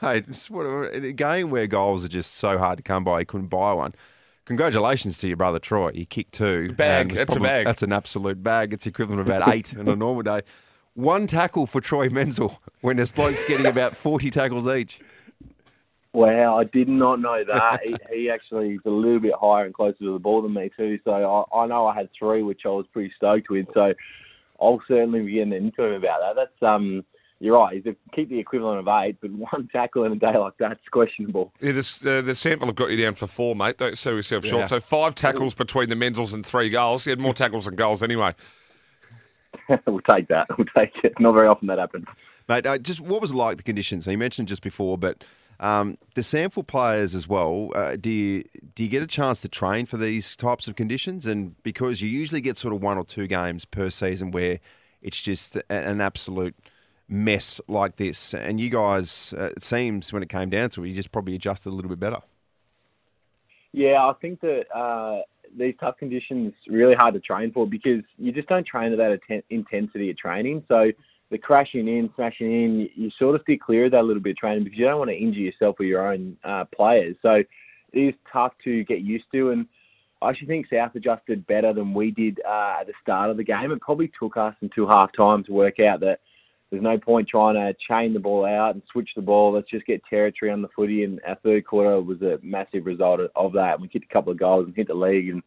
[0.00, 0.64] hey, just what,
[0.94, 3.72] in a game where goals are just so hard to come by, you couldn't buy
[3.72, 3.94] one.
[4.48, 5.92] Congratulations to your brother Troy.
[5.92, 6.72] He kicked two.
[6.72, 7.10] Bag.
[7.10, 7.66] Um, That's a bag.
[7.66, 8.72] That's an absolute bag.
[8.72, 10.40] It's equivalent of about eight on a normal day.
[10.94, 15.02] One tackle for Troy Menzel when this bloke's getting about 40 tackles each.
[16.14, 17.80] Wow, I did not know that.
[17.84, 20.70] he, he actually is a little bit higher and closer to the ball than me
[20.74, 20.98] too.
[21.04, 21.10] So
[21.52, 23.66] I, I know I had three, which I was pretty stoked with.
[23.74, 23.92] So
[24.58, 26.36] I'll certainly be getting into him about that.
[26.36, 27.04] That's um,
[27.40, 27.76] you're right.
[27.76, 30.80] He's a, keep the equivalent of eight, but one tackle in a day like that's
[30.90, 31.52] questionable.
[31.60, 33.78] Yeah, this, uh, the SANFL have got you down for four, mate.
[33.78, 34.50] Don't sell yourself Yeah.
[34.50, 34.68] short.
[34.68, 37.04] So five tackles between the Menzels and three goals.
[37.04, 38.34] He had more tackles than goals anyway.
[39.86, 40.46] we'll take that.
[40.58, 41.14] We'll take it.
[41.20, 42.06] Not very often that happens.
[42.48, 44.04] Mate, uh, just what was it like the conditions?
[44.04, 45.24] So you mentioned just before, but
[45.60, 47.70] um, the SANFL players as well.
[47.74, 51.26] Uh, do you do you get a chance to train for these types of conditions?
[51.26, 54.60] And because you usually get sort of one or two games per season where
[55.02, 56.54] it's just an absolute
[57.08, 60.88] mess like this, and you guys, uh, it seems when it came down to it,
[60.88, 62.18] you just probably adjusted a little bit better.
[63.72, 65.22] Yeah, I think that uh,
[65.56, 69.42] these tough conditions really hard to train for because you just don't train at that
[69.50, 70.64] intensity of training.
[70.68, 70.90] So
[71.30, 74.22] the crashing in, smashing in, you, you sort of steer clear of that a little
[74.22, 77.16] bit of training because you don't want to injure yourself or your own uh, players.
[77.22, 77.42] So
[77.92, 79.50] it is tough to get used to.
[79.50, 79.66] And
[80.22, 83.44] I actually think South adjusted better than we did uh, at the start of the
[83.44, 83.70] game.
[83.70, 86.20] It probably took us until half time to work out that
[86.70, 89.52] there's no point trying to chain the ball out and switch the ball.
[89.52, 91.02] Let's just get territory on the footy.
[91.02, 93.80] And our third quarter was a massive result of- that.
[93.80, 95.42] We kicked a couple of goals and hit the league, and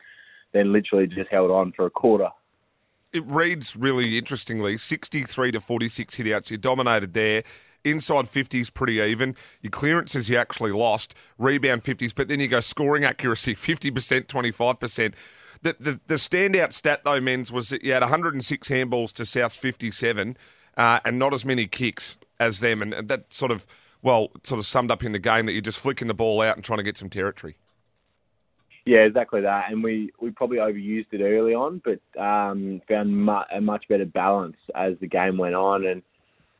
[0.52, 2.30] then literally just held on for a quarter.
[3.14, 6.50] It reads really interestingly 63 to 46 hitouts.
[6.50, 7.44] You dominated there.
[7.84, 9.36] Inside 50s pretty even.
[9.62, 11.14] Your clearances you actually lost.
[11.38, 15.14] Rebound 50s, but then you go scoring accuracy 50%, 25%.
[15.64, 19.58] The, the, the standout stat, though, men's, was that you had 106 handballs to South's
[19.58, 20.38] 57
[20.82, 22.82] uh, and not as many kicks as them.
[22.82, 23.68] And, that sort of,
[24.02, 26.56] well, sort of summed up in the game that you're just flicking the ball out
[26.56, 27.56] and trying to get some territory.
[28.86, 29.66] Yeah, exactly that.
[29.70, 34.06] And we, we probably overused it early on, but um, found mu- a much better
[34.06, 35.86] balance as the game went on.
[35.86, 36.02] And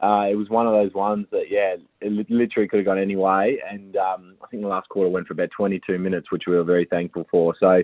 [0.02, 3.16] uh, it was one of those ones that, yeah, it literally could have gone any
[3.16, 3.60] way.
[3.68, 6.64] And um, I think the last quarter went for about 22 minutes, which we were
[6.64, 7.56] very thankful for.
[7.60, 7.82] So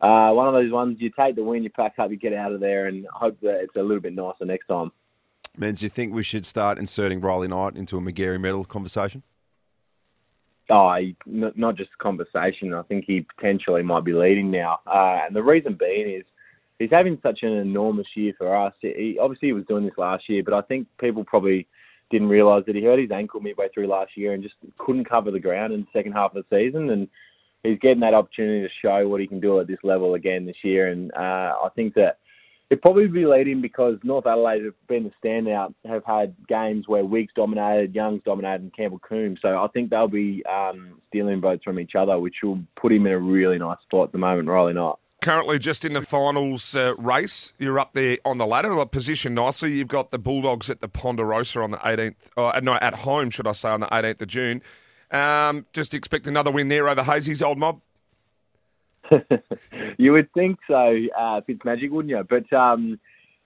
[0.00, 2.50] uh, one of those ones you take the win, you pack up, you get out
[2.50, 4.90] of there, and hope that it's a little bit nicer next time.
[5.56, 9.22] Men, do you think we should start inserting Riley Knight into a Magarey medal conversation?
[10.70, 12.72] Oh, not just conversation.
[12.72, 14.78] I think he potentially might be leading now.
[14.86, 16.24] Uh, and the reason being is
[16.78, 18.72] he's having such an enormous year for us.
[18.80, 21.66] He, obviously, he was doing this last year, but I think people probably
[22.10, 25.32] didn't realise that he hurt his ankle midway through last year and just couldn't cover
[25.32, 26.90] the ground in the second half of the season.
[26.90, 27.08] And
[27.64, 30.62] he's getting that opportunity to show what he can do at this level again this
[30.62, 30.88] year.
[30.88, 32.18] And uh, I think that
[32.70, 37.04] it'd probably be leading because North Adelaide have been the standout, have had games where
[37.04, 39.40] Weeks dominated, Young's dominated, and Campbell Coombs.
[39.42, 43.06] So I think they'll be um, stealing votes from each other, which will put him
[43.06, 44.94] in a really nice spot at the moment, Riley Knight.
[45.20, 47.52] currently just in the finals uh, race.
[47.58, 49.76] You're up there on the ladder, like positioned nicely.
[49.76, 53.48] You've got the Bulldogs at the Ponderosa on the 18th, or no, at home, should
[53.48, 54.62] I say, on the 18th of June.
[55.10, 57.80] Um, just expect another win there over Hazy's old mob.
[59.98, 62.24] you would think so, uh, Fitzmagic, wouldn't you?
[62.28, 62.98] But um,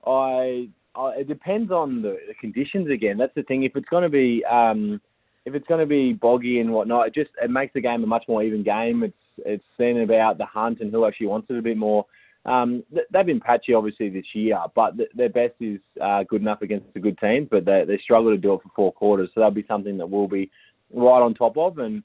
[0.07, 3.17] I, I, it depends on the, the conditions again.
[3.19, 3.65] That's the thing.
[3.65, 5.01] If it's going to be, um,
[5.45, 8.07] if it's going to be boggy and whatnot, it just it makes the game a
[8.07, 9.03] much more even game.
[9.03, 12.07] It's it's been about the hunt and who actually wants it a bit more.
[12.47, 16.61] Um, they've been patchy obviously this year, but th- their best is uh, good enough
[16.61, 17.49] against the good teams.
[17.51, 20.09] But they they struggle to do it for four quarters, so that'll be something that
[20.09, 20.51] we'll be
[20.93, 21.79] right on top of.
[21.79, 22.03] And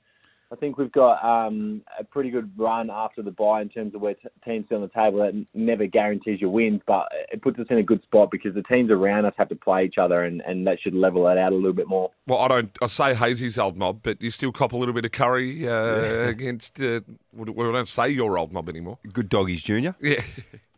[0.51, 4.01] I think we've got um, a pretty good run after the buy in terms of
[4.01, 5.19] where t- teams sit on the table.
[5.19, 8.63] That never guarantees you wins, but it puts us in a good spot because the
[8.63, 11.51] teams around us have to play each other, and, and that should level that out
[11.51, 12.09] a little bit more.
[12.25, 12.77] Well, I don't.
[12.81, 16.27] I say Hazy's old mob, but you still cop a little bit of curry uh,
[16.29, 16.81] against.
[16.81, 18.97] Uh, we we don't say your old mob anymore.
[19.13, 19.95] Good doggies, Junior.
[20.01, 20.23] Yeah.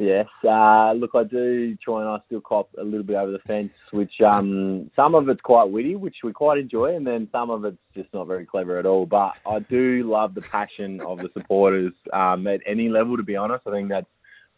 [0.00, 0.28] Yes.
[0.42, 3.74] Uh, look, I do try and I still cop a little bit over the fence,
[3.90, 7.66] which um, some of it's quite witty, which we quite enjoy, and then some of
[7.66, 9.04] it's just not very clever at all.
[9.04, 13.18] But I do love the passion of the supporters um, at any level.
[13.18, 14.06] To be honest, I think that's,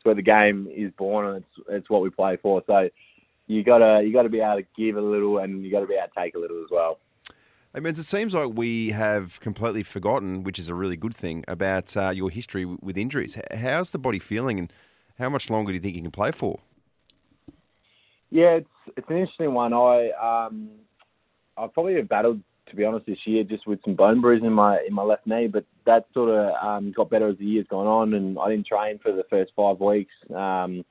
[0.05, 2.63] where the game is born, and it's it's what we play for.
[2.69, 2.89] So
[3.49, 6.07] you gotta you gotta be able to give a little, and you gotta be able
[6.07, 6.99] to take a little as well.
[7.75, 11.45] Hey, Menz, it seems like we have completely forgotten, which is a really good thing,
[11.49, 13.37] about uh, your history with injuries.
[13.53, 14.73] How's the body feeling, and
[15.23, 16.61] how much longer do you think you can play for?
[18.31, 19.73] Yeah, it's it's an interesting one.
[19.73, 20.71] I um,
[21.57, 24.53] I probably have battled to be honest this year just with some bone bruising in
[24.53, 27.67] my in my left knee, but that sort of um, got better as the year's
[27.69, 30.13] gone on, and I didn't train for the first five weeks.
[30.35, 30.85] Um,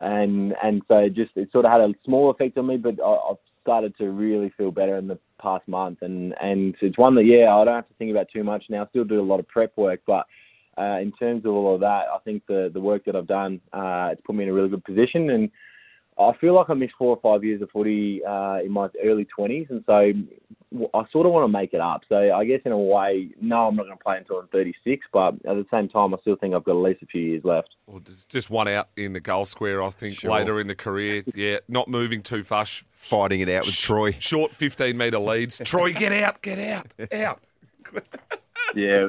[0.00, 3.12] and and so just it sort of had a small effect on me, but I,
[3.30, 7.24] I've started to really feel better in the past month, and and it's one that
[7.24, 8.84] yeah I don't have to think about too much now.
[8.84, 10.26] I still do a lot of prep work, but
[10.78, 13.60] uh, in terms of all of that, I think the the work that I've done
[13.72, 15.50] uh, it's put me in a really good position, and
[16.18, 19.24] I feel like I missed four or five years of footy uh, in my early
[19.24, 20.12] twenties, and so
[20.94, 22.02] I sort of want to make it up.
[22.08, 25.06] So I guess in a way, no, I'm not going to play until I'm 36,
[25.12, 27.42] but at the same time, I still think I've got at least a few years
[27.42, 27.70] left.
[27.86, 30.30] Well, just one out in the goal square, I think, Sure.
[30.30, 31.24] later in the career.
[31.34, 32.82] Yeah, not moving too fast.
[32.92, 34.12] Fighting it out with Troy.
[34.18, 35.58] Short 15 metre leads.
[35.64, 37.40] Troy, get out, get out, out.
[38.74, 39.08] Yeah,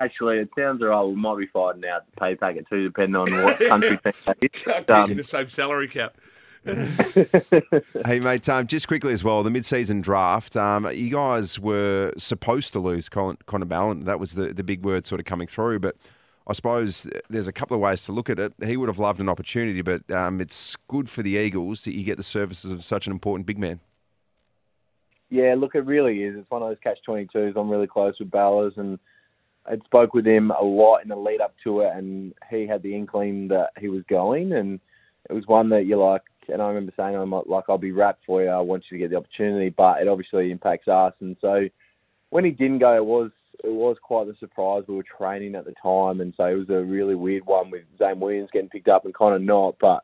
[0.00, 1.06] actually, it sounds alright.
[1.06, 4.38] We might be fighting out the pay packet too, depending on what country team that
[4.40, 4.50] is.
[4.52, 6.16] Can't But, get you the same salary cap.
[8.04, 12.72] Hey, mate, um, just quickly as well, the mid-season draft, um, you guys were supposed
[12.72, 14.04] to lose Colin, Connor Ballenden.
[14.04, 15.96] That was the, the big word sort of coming through, but
[16.46, 18.52] I suppose there's a couple of ways to look at it.
[18.62, 22.04] He would have loved an opportunity, but um, it's good for the Eagles that you
[22.04, 23.80] get the services of such an important big man.
[25.30, 26.36] Yeah, look, it really is.
[26.38, 27.54] It's one of those catch twenty twos.
[27.56, 28.98] I'm really close with Ballas, and
[29.66, 32.82] I spoke with him a lot in the lead up to it, and he had
[32.82, 34.80] the inkling that he was going, and
[35.28, 38.24] it was one that you're like, and I remember saying I'm like, I'll be wrapped
[38.24, 38.48] for you.
[38.48, 41.68] I want you to get the opportunity, but it obviously impacts us, and so
[42.30, 43.30] when he didn't go, it was
[43.64, 44.84] it was quite a surprise.
[44.86, 47.82] We were training at the time, and so it was a really weird one with
[47.98, 50.02] Zane Williams getting picked up and Connor not, but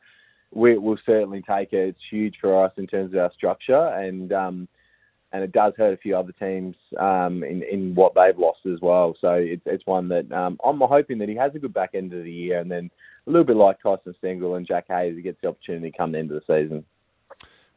[0.52, 1.88] we, we'll certainly take it.
[1.88, 4.68] It's huge for us in terms of our structure, and um,
[5.35, 8.81] and it does hurt a few other teams um, in in what they've lost as
[8.81, 9.16] well.
[9.20, 12.14] So it's it's one that um, I'm hoping that he has a good back end
[12.14, 12.88] of the year, and then
[13.27, 16.12] a little bit like Tyson Stengel and Jack Hayes, he gets the opportunity to come
[16.12, 16.85] the end of the season.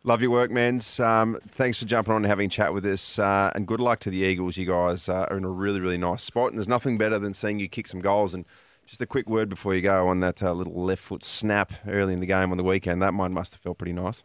[0.03, 0.99] Love your work, Mans.
[0.99, 4.01] Um, thanks for jumping on and having a chat with us, uh, and good luck
[4.01, 4.55] to the Eagles.
[4.55, 7.33] You guys uh, are in a really, really nice spot, and there's nothing better than
[7.33, 8.35] seeing you kick some goals.
[8.35, 8.45] And
[8.85, 12.13] just a quick word before you go on that uh, little left foot snap early
[12.13, 13.01] in the game on the weekend.
[13.01, 14.23] That mine must have felt pretty nice.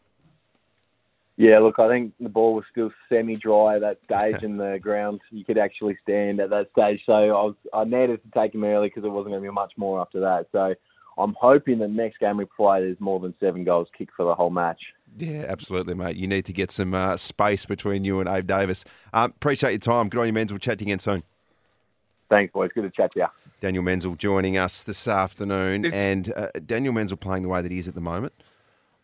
[1.37, 5.21] Yeah, look, I think the ball was still semi-dry at that stage, and the ground
[5.31, 7.03] you could actually stand at that stage.
[7.07, 9.53] So I was I needed to take him early because it wasn't going to be
[9.53, 10.47] much more after that.
[10.53, 10.75] So
[11.18, 14.35] I'm hoping the next game we play there's more than seven goals kicked for the
[14.35, 14.81] whole match.
[15.18, 16.16] Yeah, absolutely, mate.
[16.16, 18.85] You need to get some uh, space between you and Abe Davis.
[19.12, 20.09] Um, appreciate your time.
[20.09, 20.59] Good on you, Menzel.
[20.59, 21.23] Chat to you again soon.
[22.31, 22.71] Thanks, boys.
[22.75, 23.27] Good to chat to you.
[23.61, 27.71] Daniel Menzel joining us this afternoon, It's- and uh, Daniel Menzel playing the way that
[27.71, 28.33] he is at the moment.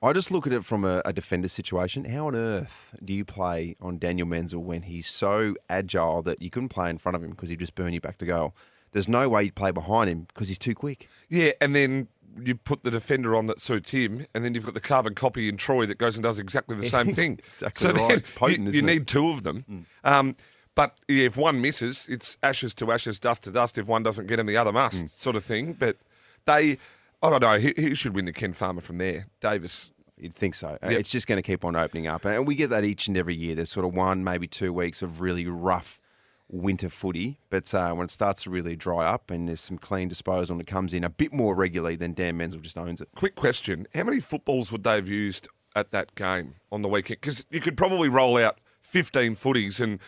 [0.01, 2.05] I just look at it from a, a defender situation.
[2.05, 6.51] How on earth do you play on Daniel Menzel when he's so agile that you
[6.51, 8.55] couldn't play in front of him because he'd just burn you back to goal?
[8.93, 11.09] There's no way you'd play behind him because he's too quick.
[11.29, 12.09] Yeah, and then
[12.41, 15.49] you put the defender on that suits him, and then you've got the carbon copy
[15.49, 17.41] in Troy that goes and does exactly the same thing.
[17.49, 18.19] Exactly so right.
[18.19, 19.87] It's potent, you, you need two of them.
[20.05, 20.37] Um,
[20.75, 23.79] but yeah, if one misses, it's ashes to ashes, dust to dust.
[23.79, 25.73] If one doesn't get him, the other must, sort of thing.
[25.73, 25.97] But
[26.45, 26.79] they,
[27.22, 29.26] I don't know, who, who should win the Ken Farmer from there?
[29.40, 29.90] Davis.
[30.16, 30.78] You'd think so.
[30.83, 31.00] Uh, Yep.
[31.00, 32.24] It's just going to keep on opening up.
[32.24, 33.54] And we get that each and every year.
[33.54, 36.00] There's sort of one, maybe two weeks of really rough
[36.48, 37.38] winter footy.
[37.50, 40.61] But uh, when it starts to really dry up and there's some clean disposal and
[40.61, 43.09] it comes in a bit more regularly, then Dan Menzel just owns it.
[43.14, 47.20] Quick question: How many footballs would they have used at that game on the weekend?
[47.20, 49.98] Because you could probably roll out fifteen footies and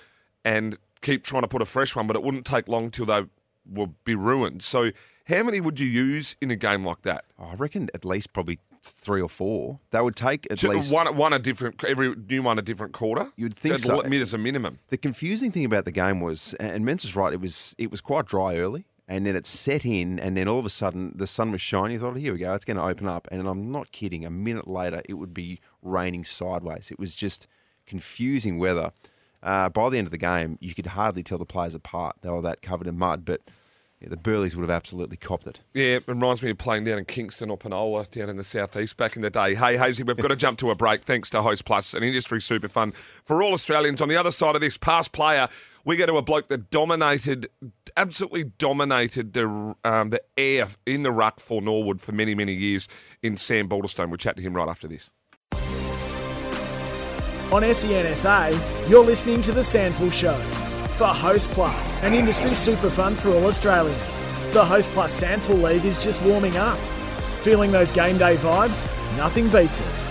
[0.44, 3.24] and keep trying to put a fresh one, but it wouldn't take long till they
[3.70, 4.62] will be ruined.
[4.62, 4.90] So,
[5.30, 7.24] how many would you use in a game like that?
[7.38, 9.78] Oh, I reckon at least probably three or four.
[9.90, 10.92] That would take at Two- least.
[10.92, 13.30] one, one a different every new one a different quarter.
[13.36, 13.96] You'd think At so.
[13.98, 14.78] le- As a minimum.
[14.88, 18.26] The confusing thing about the game was, and Menzel's right, it was it was quite
[18.26, 21.52] dry early, and then it set in, and then all of a sudden the sun
[21.52, 21.96] was shining.
[21.98, 24.24] I thought, here we go, it's going to open up, and I'm not kidding.
[24.24, 26.90] A minute later, it would be raining sideways.
[26.90, 27.46] It was just
[27.86, 28.92] confusing weather.
[29.42, 32.16] Uh, by the end of the game, you could hardly tell the players apart.
[32.20, 33.40] They were that covered in mud, but
[34.00, 35.60] yeah, the Burleys would have absolutely copped it.
[35.74, 38.96] Yeah, it reminds me of playing down in Kingston or Penola down in the southeast
[38.96, 39.54] back in the day.
[39.54, 42.40] Hey, Hazy, we've got to jump to a break thanks to Host Plus, an industry
[42.40, 42.94] super fun
[43.24, 44.00] for all Australians.
[44.00, 45.48] On the other side of this, past player
[45.84, 47.48] we go to a bloke that dominated,
[47.96, 52.88] absolutely dominated the um, the air in the ruck for Norwood for many, many years
[53.22, 54.08] in Sam Baulderstone.
[54.08, 55.10] We'll chat to him right after this.
[57.52, 60.69] On SEN SA, you're listening to The SANFL Show.
[61.00, 64.26] For Host Plus, an industry super fund for all Australians.
[64.52, 66.76] The Host Plus SANFL League is just warming up.
[67.38, 68.86] Feeling those game day vibes?
[69.16, 70.09] Nothing beats it.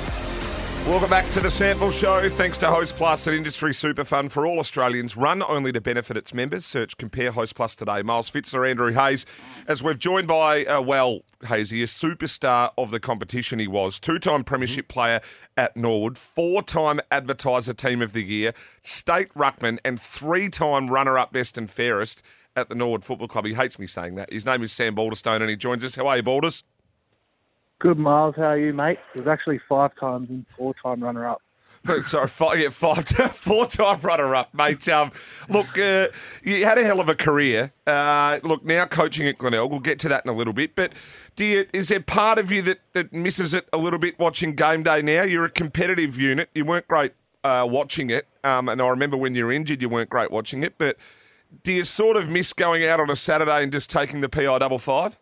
[0.90, 2.30] Welcome back to the SANFL Show.
[2.30, 6.18] Thanks to Host Plus, an industry super fund for all Australians, run only to benefit
[6.18, 6.66] its members.
[6.66, 8.02] Search Compare Host Plus today.
[8.02, 9.24] Miles Pfitzner, Andrew Hayes,
[9.68, 14.44] as we've joined by, uh, well, Hazy, a superstar of the competition he was, two-time
[14.44, 15.22] premiership player
[15.56, 21.70] at Norwood, four-time advertiser team of the year, state ruckman, and three-time runner-up best and
[21.70, 22.24] fairest
[22.56, 23.46] at the Norwood Football Club.
[23.46, 24.34] He hates me saying that.
[24.34, 25.94] His name is Sam Baulderstone, and he joins us.
[25.94, 26.64] How are you, Balders?
[27.80, 28.36] Good, Miles.
[28.36, 29.00] How are you, mate?
[29.16, 31.42] It was actually five times and four time runner up.
[32.02, 34.88] Sorry, five, yeah, five, four time runner up, mate.
[34.90, 35.14] Um,
[35.48, 36.10] look, uh,
[36.44, 37.72] you had a hell of a career.
[37.88, 40.76] Uh, look, now coaching at Glenelg, we'll get to that in a little bit.
[40.76, 40.92] But
[41.38, 44.56] do you, is there part of you that, that misses it a little bit watching
[44.56, 45.24] game day now?
[45.24, 46.50] You're a competitive unit.
[46.54, 47.14] You weren't great
[47.46, 48.28] uh, watching it.
[48.44, 50.74] Um, and I remember when you were injured, you weren't great watching it.
[50.78, 50.98] But
[51.64, 54.58] do you sort of miss going out on a Saturday and just taking the PI
[54.58, 55.18] double five?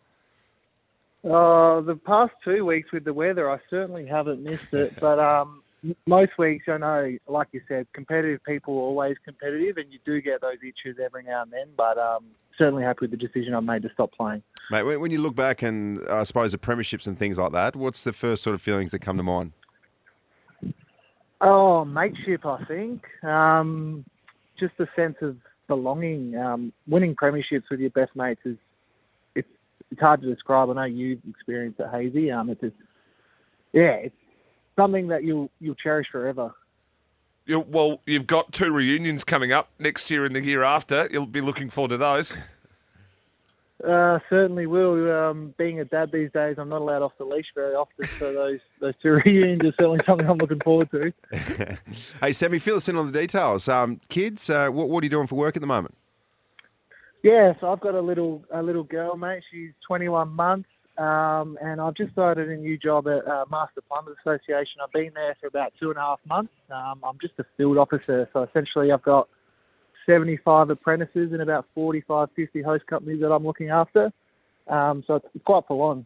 [1.23, 4.93] Uh, the past two weeks with the weather, I certainly haven't missed it.
[5.01, 5.63] But um,
[6.05, 10.21] most weeks, I know, like you said, competitive people are always competitive, and you do
[10.21, 11.67] get those issues every now and then.
[11.75, 12.25] But um,
[12.57, 14.43] certainly happy with the decision I made to stop playing.
[14.69, 18.03] Mate, when you look back and I suppose the premierships and things like that, what's
[18.03, 19.53] the first sort of feelings that come to mind?
[21.39, 23.03] Oh, mateship, I think.
[23.23, 24.03] Um,
[24.59, 25.37] just a sense of
[25.67, 26.35] belonging.
[26.35, 28.57] Um, winning premierships with your best mates is
[29.91, 30.69] it's it's hard to describe.
[30.69, 32.31] I know you've experienced it, Hazy.
[32.31, 32.75] Um, it's just,
[33.73, 34.15] yeah, it's
[34.75, 36.53] something that you'll you'll cherish forever.
[37.45, 41.07] You, well, you've got two reunions coming up next year and the year after.
[41.11, 42.33] You'll be looking forward to those.
[43.87, 45.11] Uh, certainly will.
[45.11, 48.33] Um, being a dad these days, I'm not allowed off the leash very often, so
[48.33, 51.13] those those two reunions are certainly something I'm looking forward to.
[52.21, 53.69] hey, Sammy, fill us in on the details.
[53.69, 55.95] Um, kids, uh, what, what are you doing for work at the moment?
[57.23, 59.43] Yeah, so I've got a little a little girl, mate.
[59.51, 64.17] She's 21 months, um, and I've just started a new job at uh, Master Plumbers
[64.25, 64.81] Association.
[64.83, 66.53] I've been there for about two and a half months.
[66.71, 69.27] Um, I'm just a field officer, so essentially I've got
[70.05, 74.11] 75 apprentices and about 45, 50 host companies that I'm looking after.
[74.67, 76.05] Um, so it's quite full on.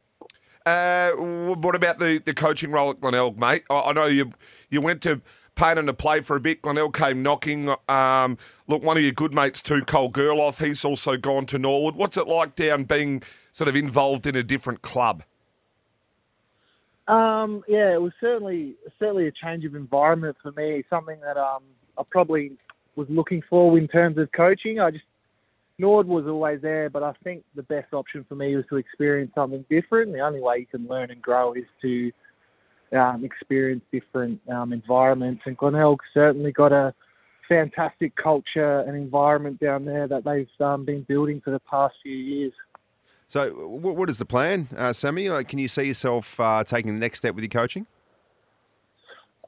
[0.66, 3.64] Uh, what about the, the coaching role at Glenelg, mate?
[3.70, 4.32] I, I know you
[4.70, 5.22] you went to
[5.56, 6.62] Payton to play for a bit.
[6.62, 7.74] Glenelg came knocking.
[7.88, 8.38] Um,
[8.68, 11.96] look, one of your good mates too, Cole Gerloff, he's also gone to Norwood.
[11.96, 13.22] What's it like down being
[13.52, 15.24] sort of involved in a different club?
[17.08, 20.84] Um, yeah, it was certainly certainly a change of environment for me.
[20.90, 21.64] Something that um,
[21.98, 22.54] I probably
[22.96, 24.80] was looking for in terms of coaching.
[24.80, 25.04] I just
[25.78, 29.32] Nord was always there, but I think the best option for me was to experience
[29.34, 30.14] something different.
[30.14, 32.12] The only way you can learn and grow is to
[32.94, 35.44] um, experience different um, environments.
[35.46, 36.94] And Glenelg certainly got a
[37.48, 42.16] fantastic culture and environment down there that they've um, been building for the past few
[42.16, 42.54] years.
[43.28, 45.30] So, what, what is the plan, uh, Sammy?
[45.30, 47.86] Like, can you see yourself uh, taking the next step with your coaching?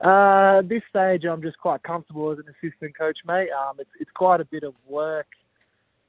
[0.03, 3.49] Uh, at this stage, I'm just quite comfortable as an assistant coach, mate.
[3.51, 5.27] Um, it's, it's quite a bit of work.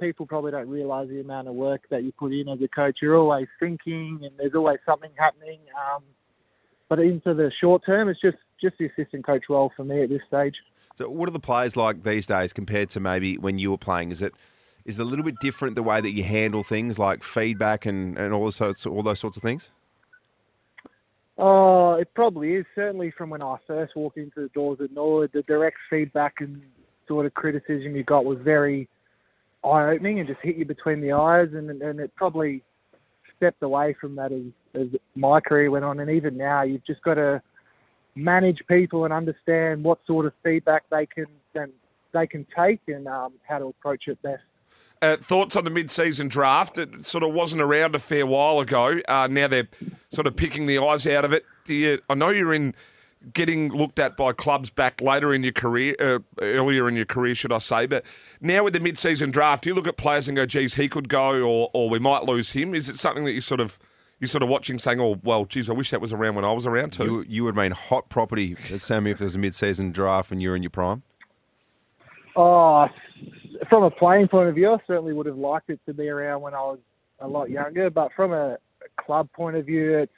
[0.01, 2.99] People probably don't realise the amount of work that you put in as a coach.
[3.01, 5.61] You're always thinking, and there's always something happening.
[5.95, 6.03] Um,
[6.95, 10.09] but into the short term, it's just just the assistant coach role for me at
[10.09, 10.55] this stage.
[10.97, 14.13] So, what are the players like these days compared to maybe when you were playing?
[14.13, 14.33] Is it
[14.85, 18.17] is it a little bit different the way that you handle things like feedback and,
[18.17, 19.71] and all those sorts all those sorts of things?
[21.37, 22.65] Oh, it probably is.
[22.77, 26.63] Certainly from when I first walked into the doors at Norwood, the direct feedback and
[27.09, 28.89] sort of criticism you got was very
[29.65, 32.63] eye-opening and just hit you between the eyes, and and it probably
[33.45, 34.43] stepped away from that as,
[34.75, 36.01] as my career went on.
[36.01, 37.43] And even now, you've just got to
[38.15, 41.73] manage people and understand what sort of feedback they can and
[42.13, 44.43] they can take and um, how to approach it best.
[45.03, 46.79] Uh, thoughts on the mid-season draft?
[46.79, 49.01] It sort of wasn't around a fair while ago.
[49.07, 49.69] Uh, now they're
[50.11, 51.45] sort of picking the eyes out of it.
[51.67, 52.75] You, I know you're in
[53.33, 57.35] getting looked at by clubs back later in your career, uh, earlier in your career,
[57.35, 57.87] should I say?
[57.87, 58.05] But
[58.41, 61.09] now with the mid-season draft, do you look at players and go, "Geez, he could
[61.09, 62.75] go," or, or we might lose him?
[62.75, 63.79] Is it something that you sort of
[64.21, 66.53] you're sort of watching, saying, "Oh, well, geez, I wish that was around when I
[66.53, 69.93] was around too." You, you would mean hot property, Sammy, if there was a mid-season
[69.93, 71.03] draft and you're in your prime.
[72.37, 72.89] Oh,
[73.69, 76.43] from a playing point of view, I certainly would have liked it to be around
[76.43, 76.79] when I was
[77.21, 77.91] a lot younger.
[77.91, 78.59] But from a
[78.97, 80.13] club point of view, it's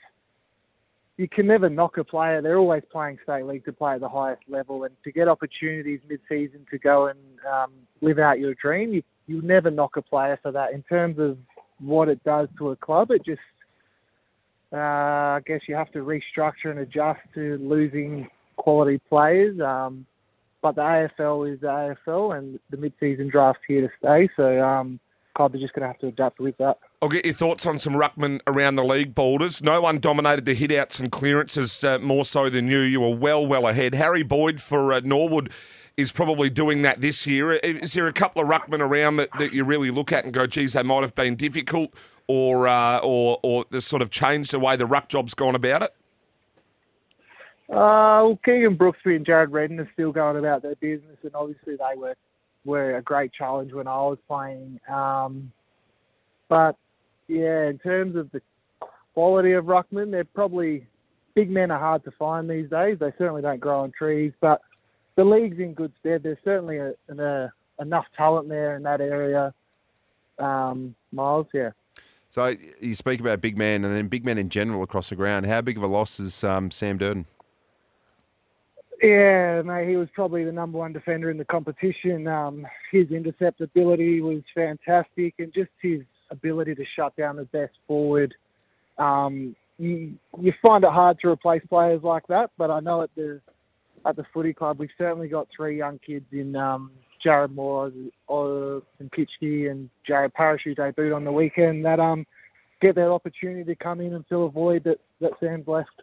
[1.16, 2.42] you can never knock a player.
[2.42, 6.00] They're always playing state league to play at the highest level, and to get opportunities
[6.08, 7.18] mid-season to go and
[7.50, 10.72] um, live out your dream, you you never knock a player for that.
[10.72, 11.36] In terms of
[11.80, 13.40] what it does to a club, it just
[14.72, 19.58] uh, I guess you have to restructure and adjust to losing quality players.
[19.60, 20.06] Um,
[20.62, 24.28] but the AFL is the AFL, and the mid-season draft's here to stay.
[24.36, 25.00] So um,
[25.36, 26.78] club are just going to have to adapt with that.
[27.02, 29.62] I'll get your thoughts on some ruckman around the league, Balders.
[29.62, 32.78] No one dominated the hit-outs and clearances uh, more so than you.
[32.78, 33.94] You were well, well ahead.
[33.94, 35.50] Harry Boyd for uh, Norwood
[35.98, 37.52] is probably doing that this year.
[37.52, 40.46] Is there a couple of ruckmen around that, that you really look at and go,
[40.46, 41.92] geez, they might have been difficult
[42.28, 45.82] or, uh, or, or the sort of changed the way the ruck job's gone about
[45.82, 45.94] it?
[47.68, 51.76] Uh, well, Keegan Brooksby and Jared Redden are still going about their business, and obviously
[51.76, 52.14] they were
[52.64, 54.80] were a great challenge when I was playing.
[54.88, 55.52] Um,
[56.48, 56.76] but
[57.28, 58.40] yeah, in terms of the
[59.14, 60.86] quality of ruckman, they're probably
[61.34, 62.98] big men are hard to find these days.
[62.98, 64.60] They certainly don't grow on trees, but
[65.16, 66.22] the league's in good stead.
[66.22, 69.52] There's certainly a, a, enough talent there in that area.
[70.38, 71.70] Um, Miles, yeah.
[72.30, 75.46] So you speak about big man and then big men in general across the ground.
[75.46, 77.24] How big of a loss is um, Sam Durdin?
[79.02, 82.26] Yeah, mate, he was probably the number one defender in the competition.
[82.26, 86.00] Um, his interceptability was fantastic, and just his
[86.30, 88.34] ability to shut down the best forward.
[88.98, 93.10] Um, you, you find it hard to replace players like that, but I know at
[93.14, 93.40] the
[94.04, 97.90] at the footy club we've certainly got three young kids in um, Jared Moore
[98.28, 102.24] and Kitchke and Jared Parish who debuted on the weekend that um,
[102.80, 106.02] get that opportunity to come in and fill a void that, that Sam's left.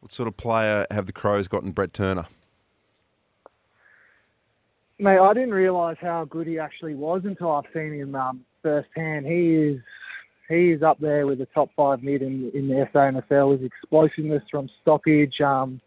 [0.00, 2.26] What sort of player have the Crows got in Brett Turner?
[4.98, 9.26] Mate, I didn't realise how good he actually was until I've seen him um, firsthand.
[9.26, 9.80] He is
[10.48, 13.58] he is up there with the top five mid in, in the SANFL.
[13.58, 15.80] His explosiveness from stoppage, um,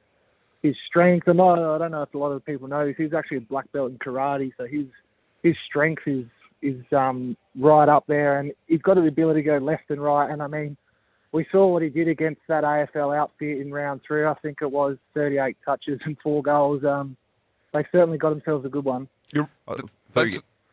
[0.64, 1.28] his strength.
[1.28, 2.96] And I, I don't know if a lot of people know this.
[2.98, 4.86] He's actually a black belt in karate, so his
[5.44, 6.26] his strength is
[6.62, 10.32] is um, right up there, and he's got the ability to go left and right.
[10.32, 10.78] And I mean,
[11.32, 14.26] we saw what he did against that AFL outfit in round three.
[14.26, 16.84] I think it was 38 touches and four goals.
[16.84, 17.16] Um,
[17.74, 19.08] they certainly got themselves a good one.
[19.34, 19.82] You're, uh,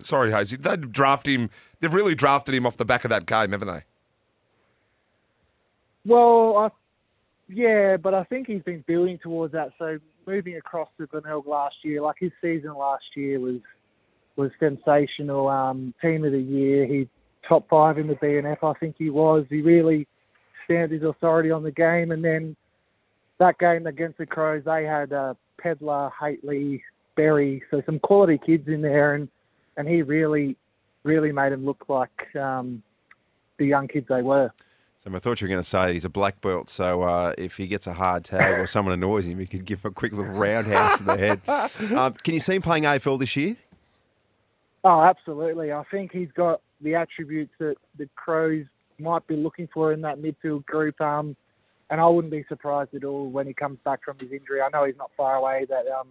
[0.01, 0.57] sorry, Hazy.
[0.57, 1.51] They draft him.
[1.81, 3.83] They've really drafted him off the back of that game, haven't they?
[6.07, 6.69] Well, I,
[7.49, 9.73] yeah, but I think he's been building towards that.
[9.79, 13.61] So moving across to Glenelg last year, like his season last year was
[14.37, 15.49] was sensational.
[15.49, 16.87] Um, team of the year.
[16.87, 17.09] He
[17.49, 18.59] top five in the BNF.
[18.63, 19.47] I think he was.
[19.49, 20.07] He really
[20.65, 22.57] stamped his authority on the game, and then
[23.39, 26.81] that game against the Crows, they had uh, Pedlar, Hately,
[27.17, 29.29] Berry, so some quality kids in there, and
[29.77, 30.57] and he really,
[31.03, 32.83] really made them look like um,
[33.59, 34.51] the young kids they were.
[34.99, 37.59] So I thought you were going to say he's a black belt, so uh, if
[37.59, 40.12] he gets a hard tag or someone annoys him, he could give him a quick
[40.12, 41.41] little roundhouse in the head.
[41.95, 43.57] Um, can you see him playing AFL this year?
[44.83, 45.72] Oh, absolutely.
[45.72, 48.64] I think he's got the attributes that the Crows
[48.99, 51.01] might be looking for in that midfield group.
[51.01, 51.37] Um,
[51.91, 54.61] and I wouldn't be surprised at all when he comes back from his injury.
[54.61, 56.09] I know he's not far away that um,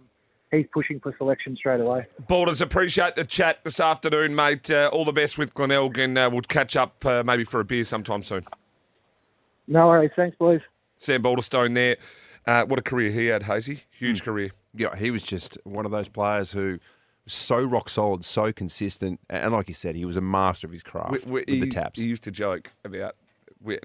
[0.50, 2.04] he's pushing for selection straight away.
[2.28, 4.70] Balders, appreciate the chat this afternoon, mate.
[4.70, 7.64] Uh, all the best with Glenelg, and uh, we'll catch up uh, maybe for a
[7.64, 8.44] beer sometime soon.
[9.66, 10.10] No worries.
[10.16, 10.60] Thanks, boys.
[10.96, 11.96] Sam Baulderstone there.
[12.46, 13.84] Uh, what a career he had, Hazy.
[13.90, 14.24] Huge mm.
[14.24, 14.50] career.
[14.74, 16.78] Yeah, he was just one of those players who
[17.24, 20.72] was so rock solid, so consistent, and like you said, he was a master of
[20.72, 21.98] his craft we, we, with he, the taps.
[21.98, 23.16] He used to joke about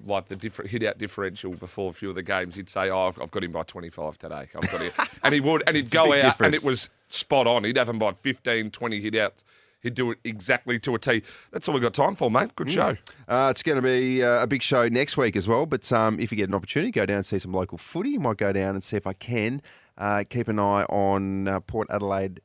[0.06, 2.56] like the different hit out differential before a few of the games.
[2.56, 4.48] He'd say, "Oh, I've, I've got him by 25 today.
[4.56, 4.92] I've got him,"
[5.24, 6.40] and he would, and he'd go out, difference.
[6.42, 7.64] and it was spot on.
[7.64, 9.44] He'd have him by 15, 20 hit outs.
[9.82, 11.24] He'd do it exactly to a T.
[11.52, 12.54] That's all we've got time for, mate.
[12.56, 12.72] Good mm.
[12.72, 12.98] show.
[13.30, 15.66] Uh, it's going to be uh, a big show next week as well.
[15.66, 18.10] But um, if you get an opportunity, go down and see some local footy.
[18.10, 19.62] You might go down and see if I can
[19.98, 22.42] uh, keep an eye on uh, Port Adelaide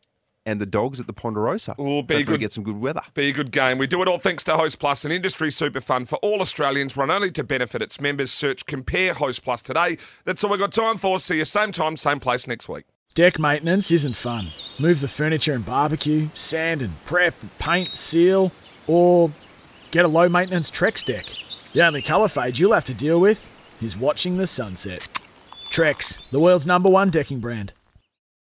[0.47, 1.75] and the dogs at the Ponderosa.
[1.79, 2.41] We'll be good.
[2.41, 3.03] Get some good weather.
[3.15, 3.79] Be a good game.
[3.79, 6.97] We do it all thanks to Host Plus, an industry super fund for all Australians,
[6.97, 8.31] run only to benefit its members.
[8.31, 9.99] Search Compare Host Plus today.
[10.25, 11.19] That's all we've got time for.
[11.19, 12.85] See you same time, same place next week.
[13.15, 14.49] Deck maintenance isn't fun.
[14.79, 18.51] Move the furniture and barbecue, sand and prep, paint, seal,
[18.89, 19.31] or
[19.93, 21.27] get a low maintenance Trex deck.
[21.73, 25.09] The only colour fade you'll have to deal with is watching the sunset.
[25.71, 27.73] Trex, the world's number one decking brand.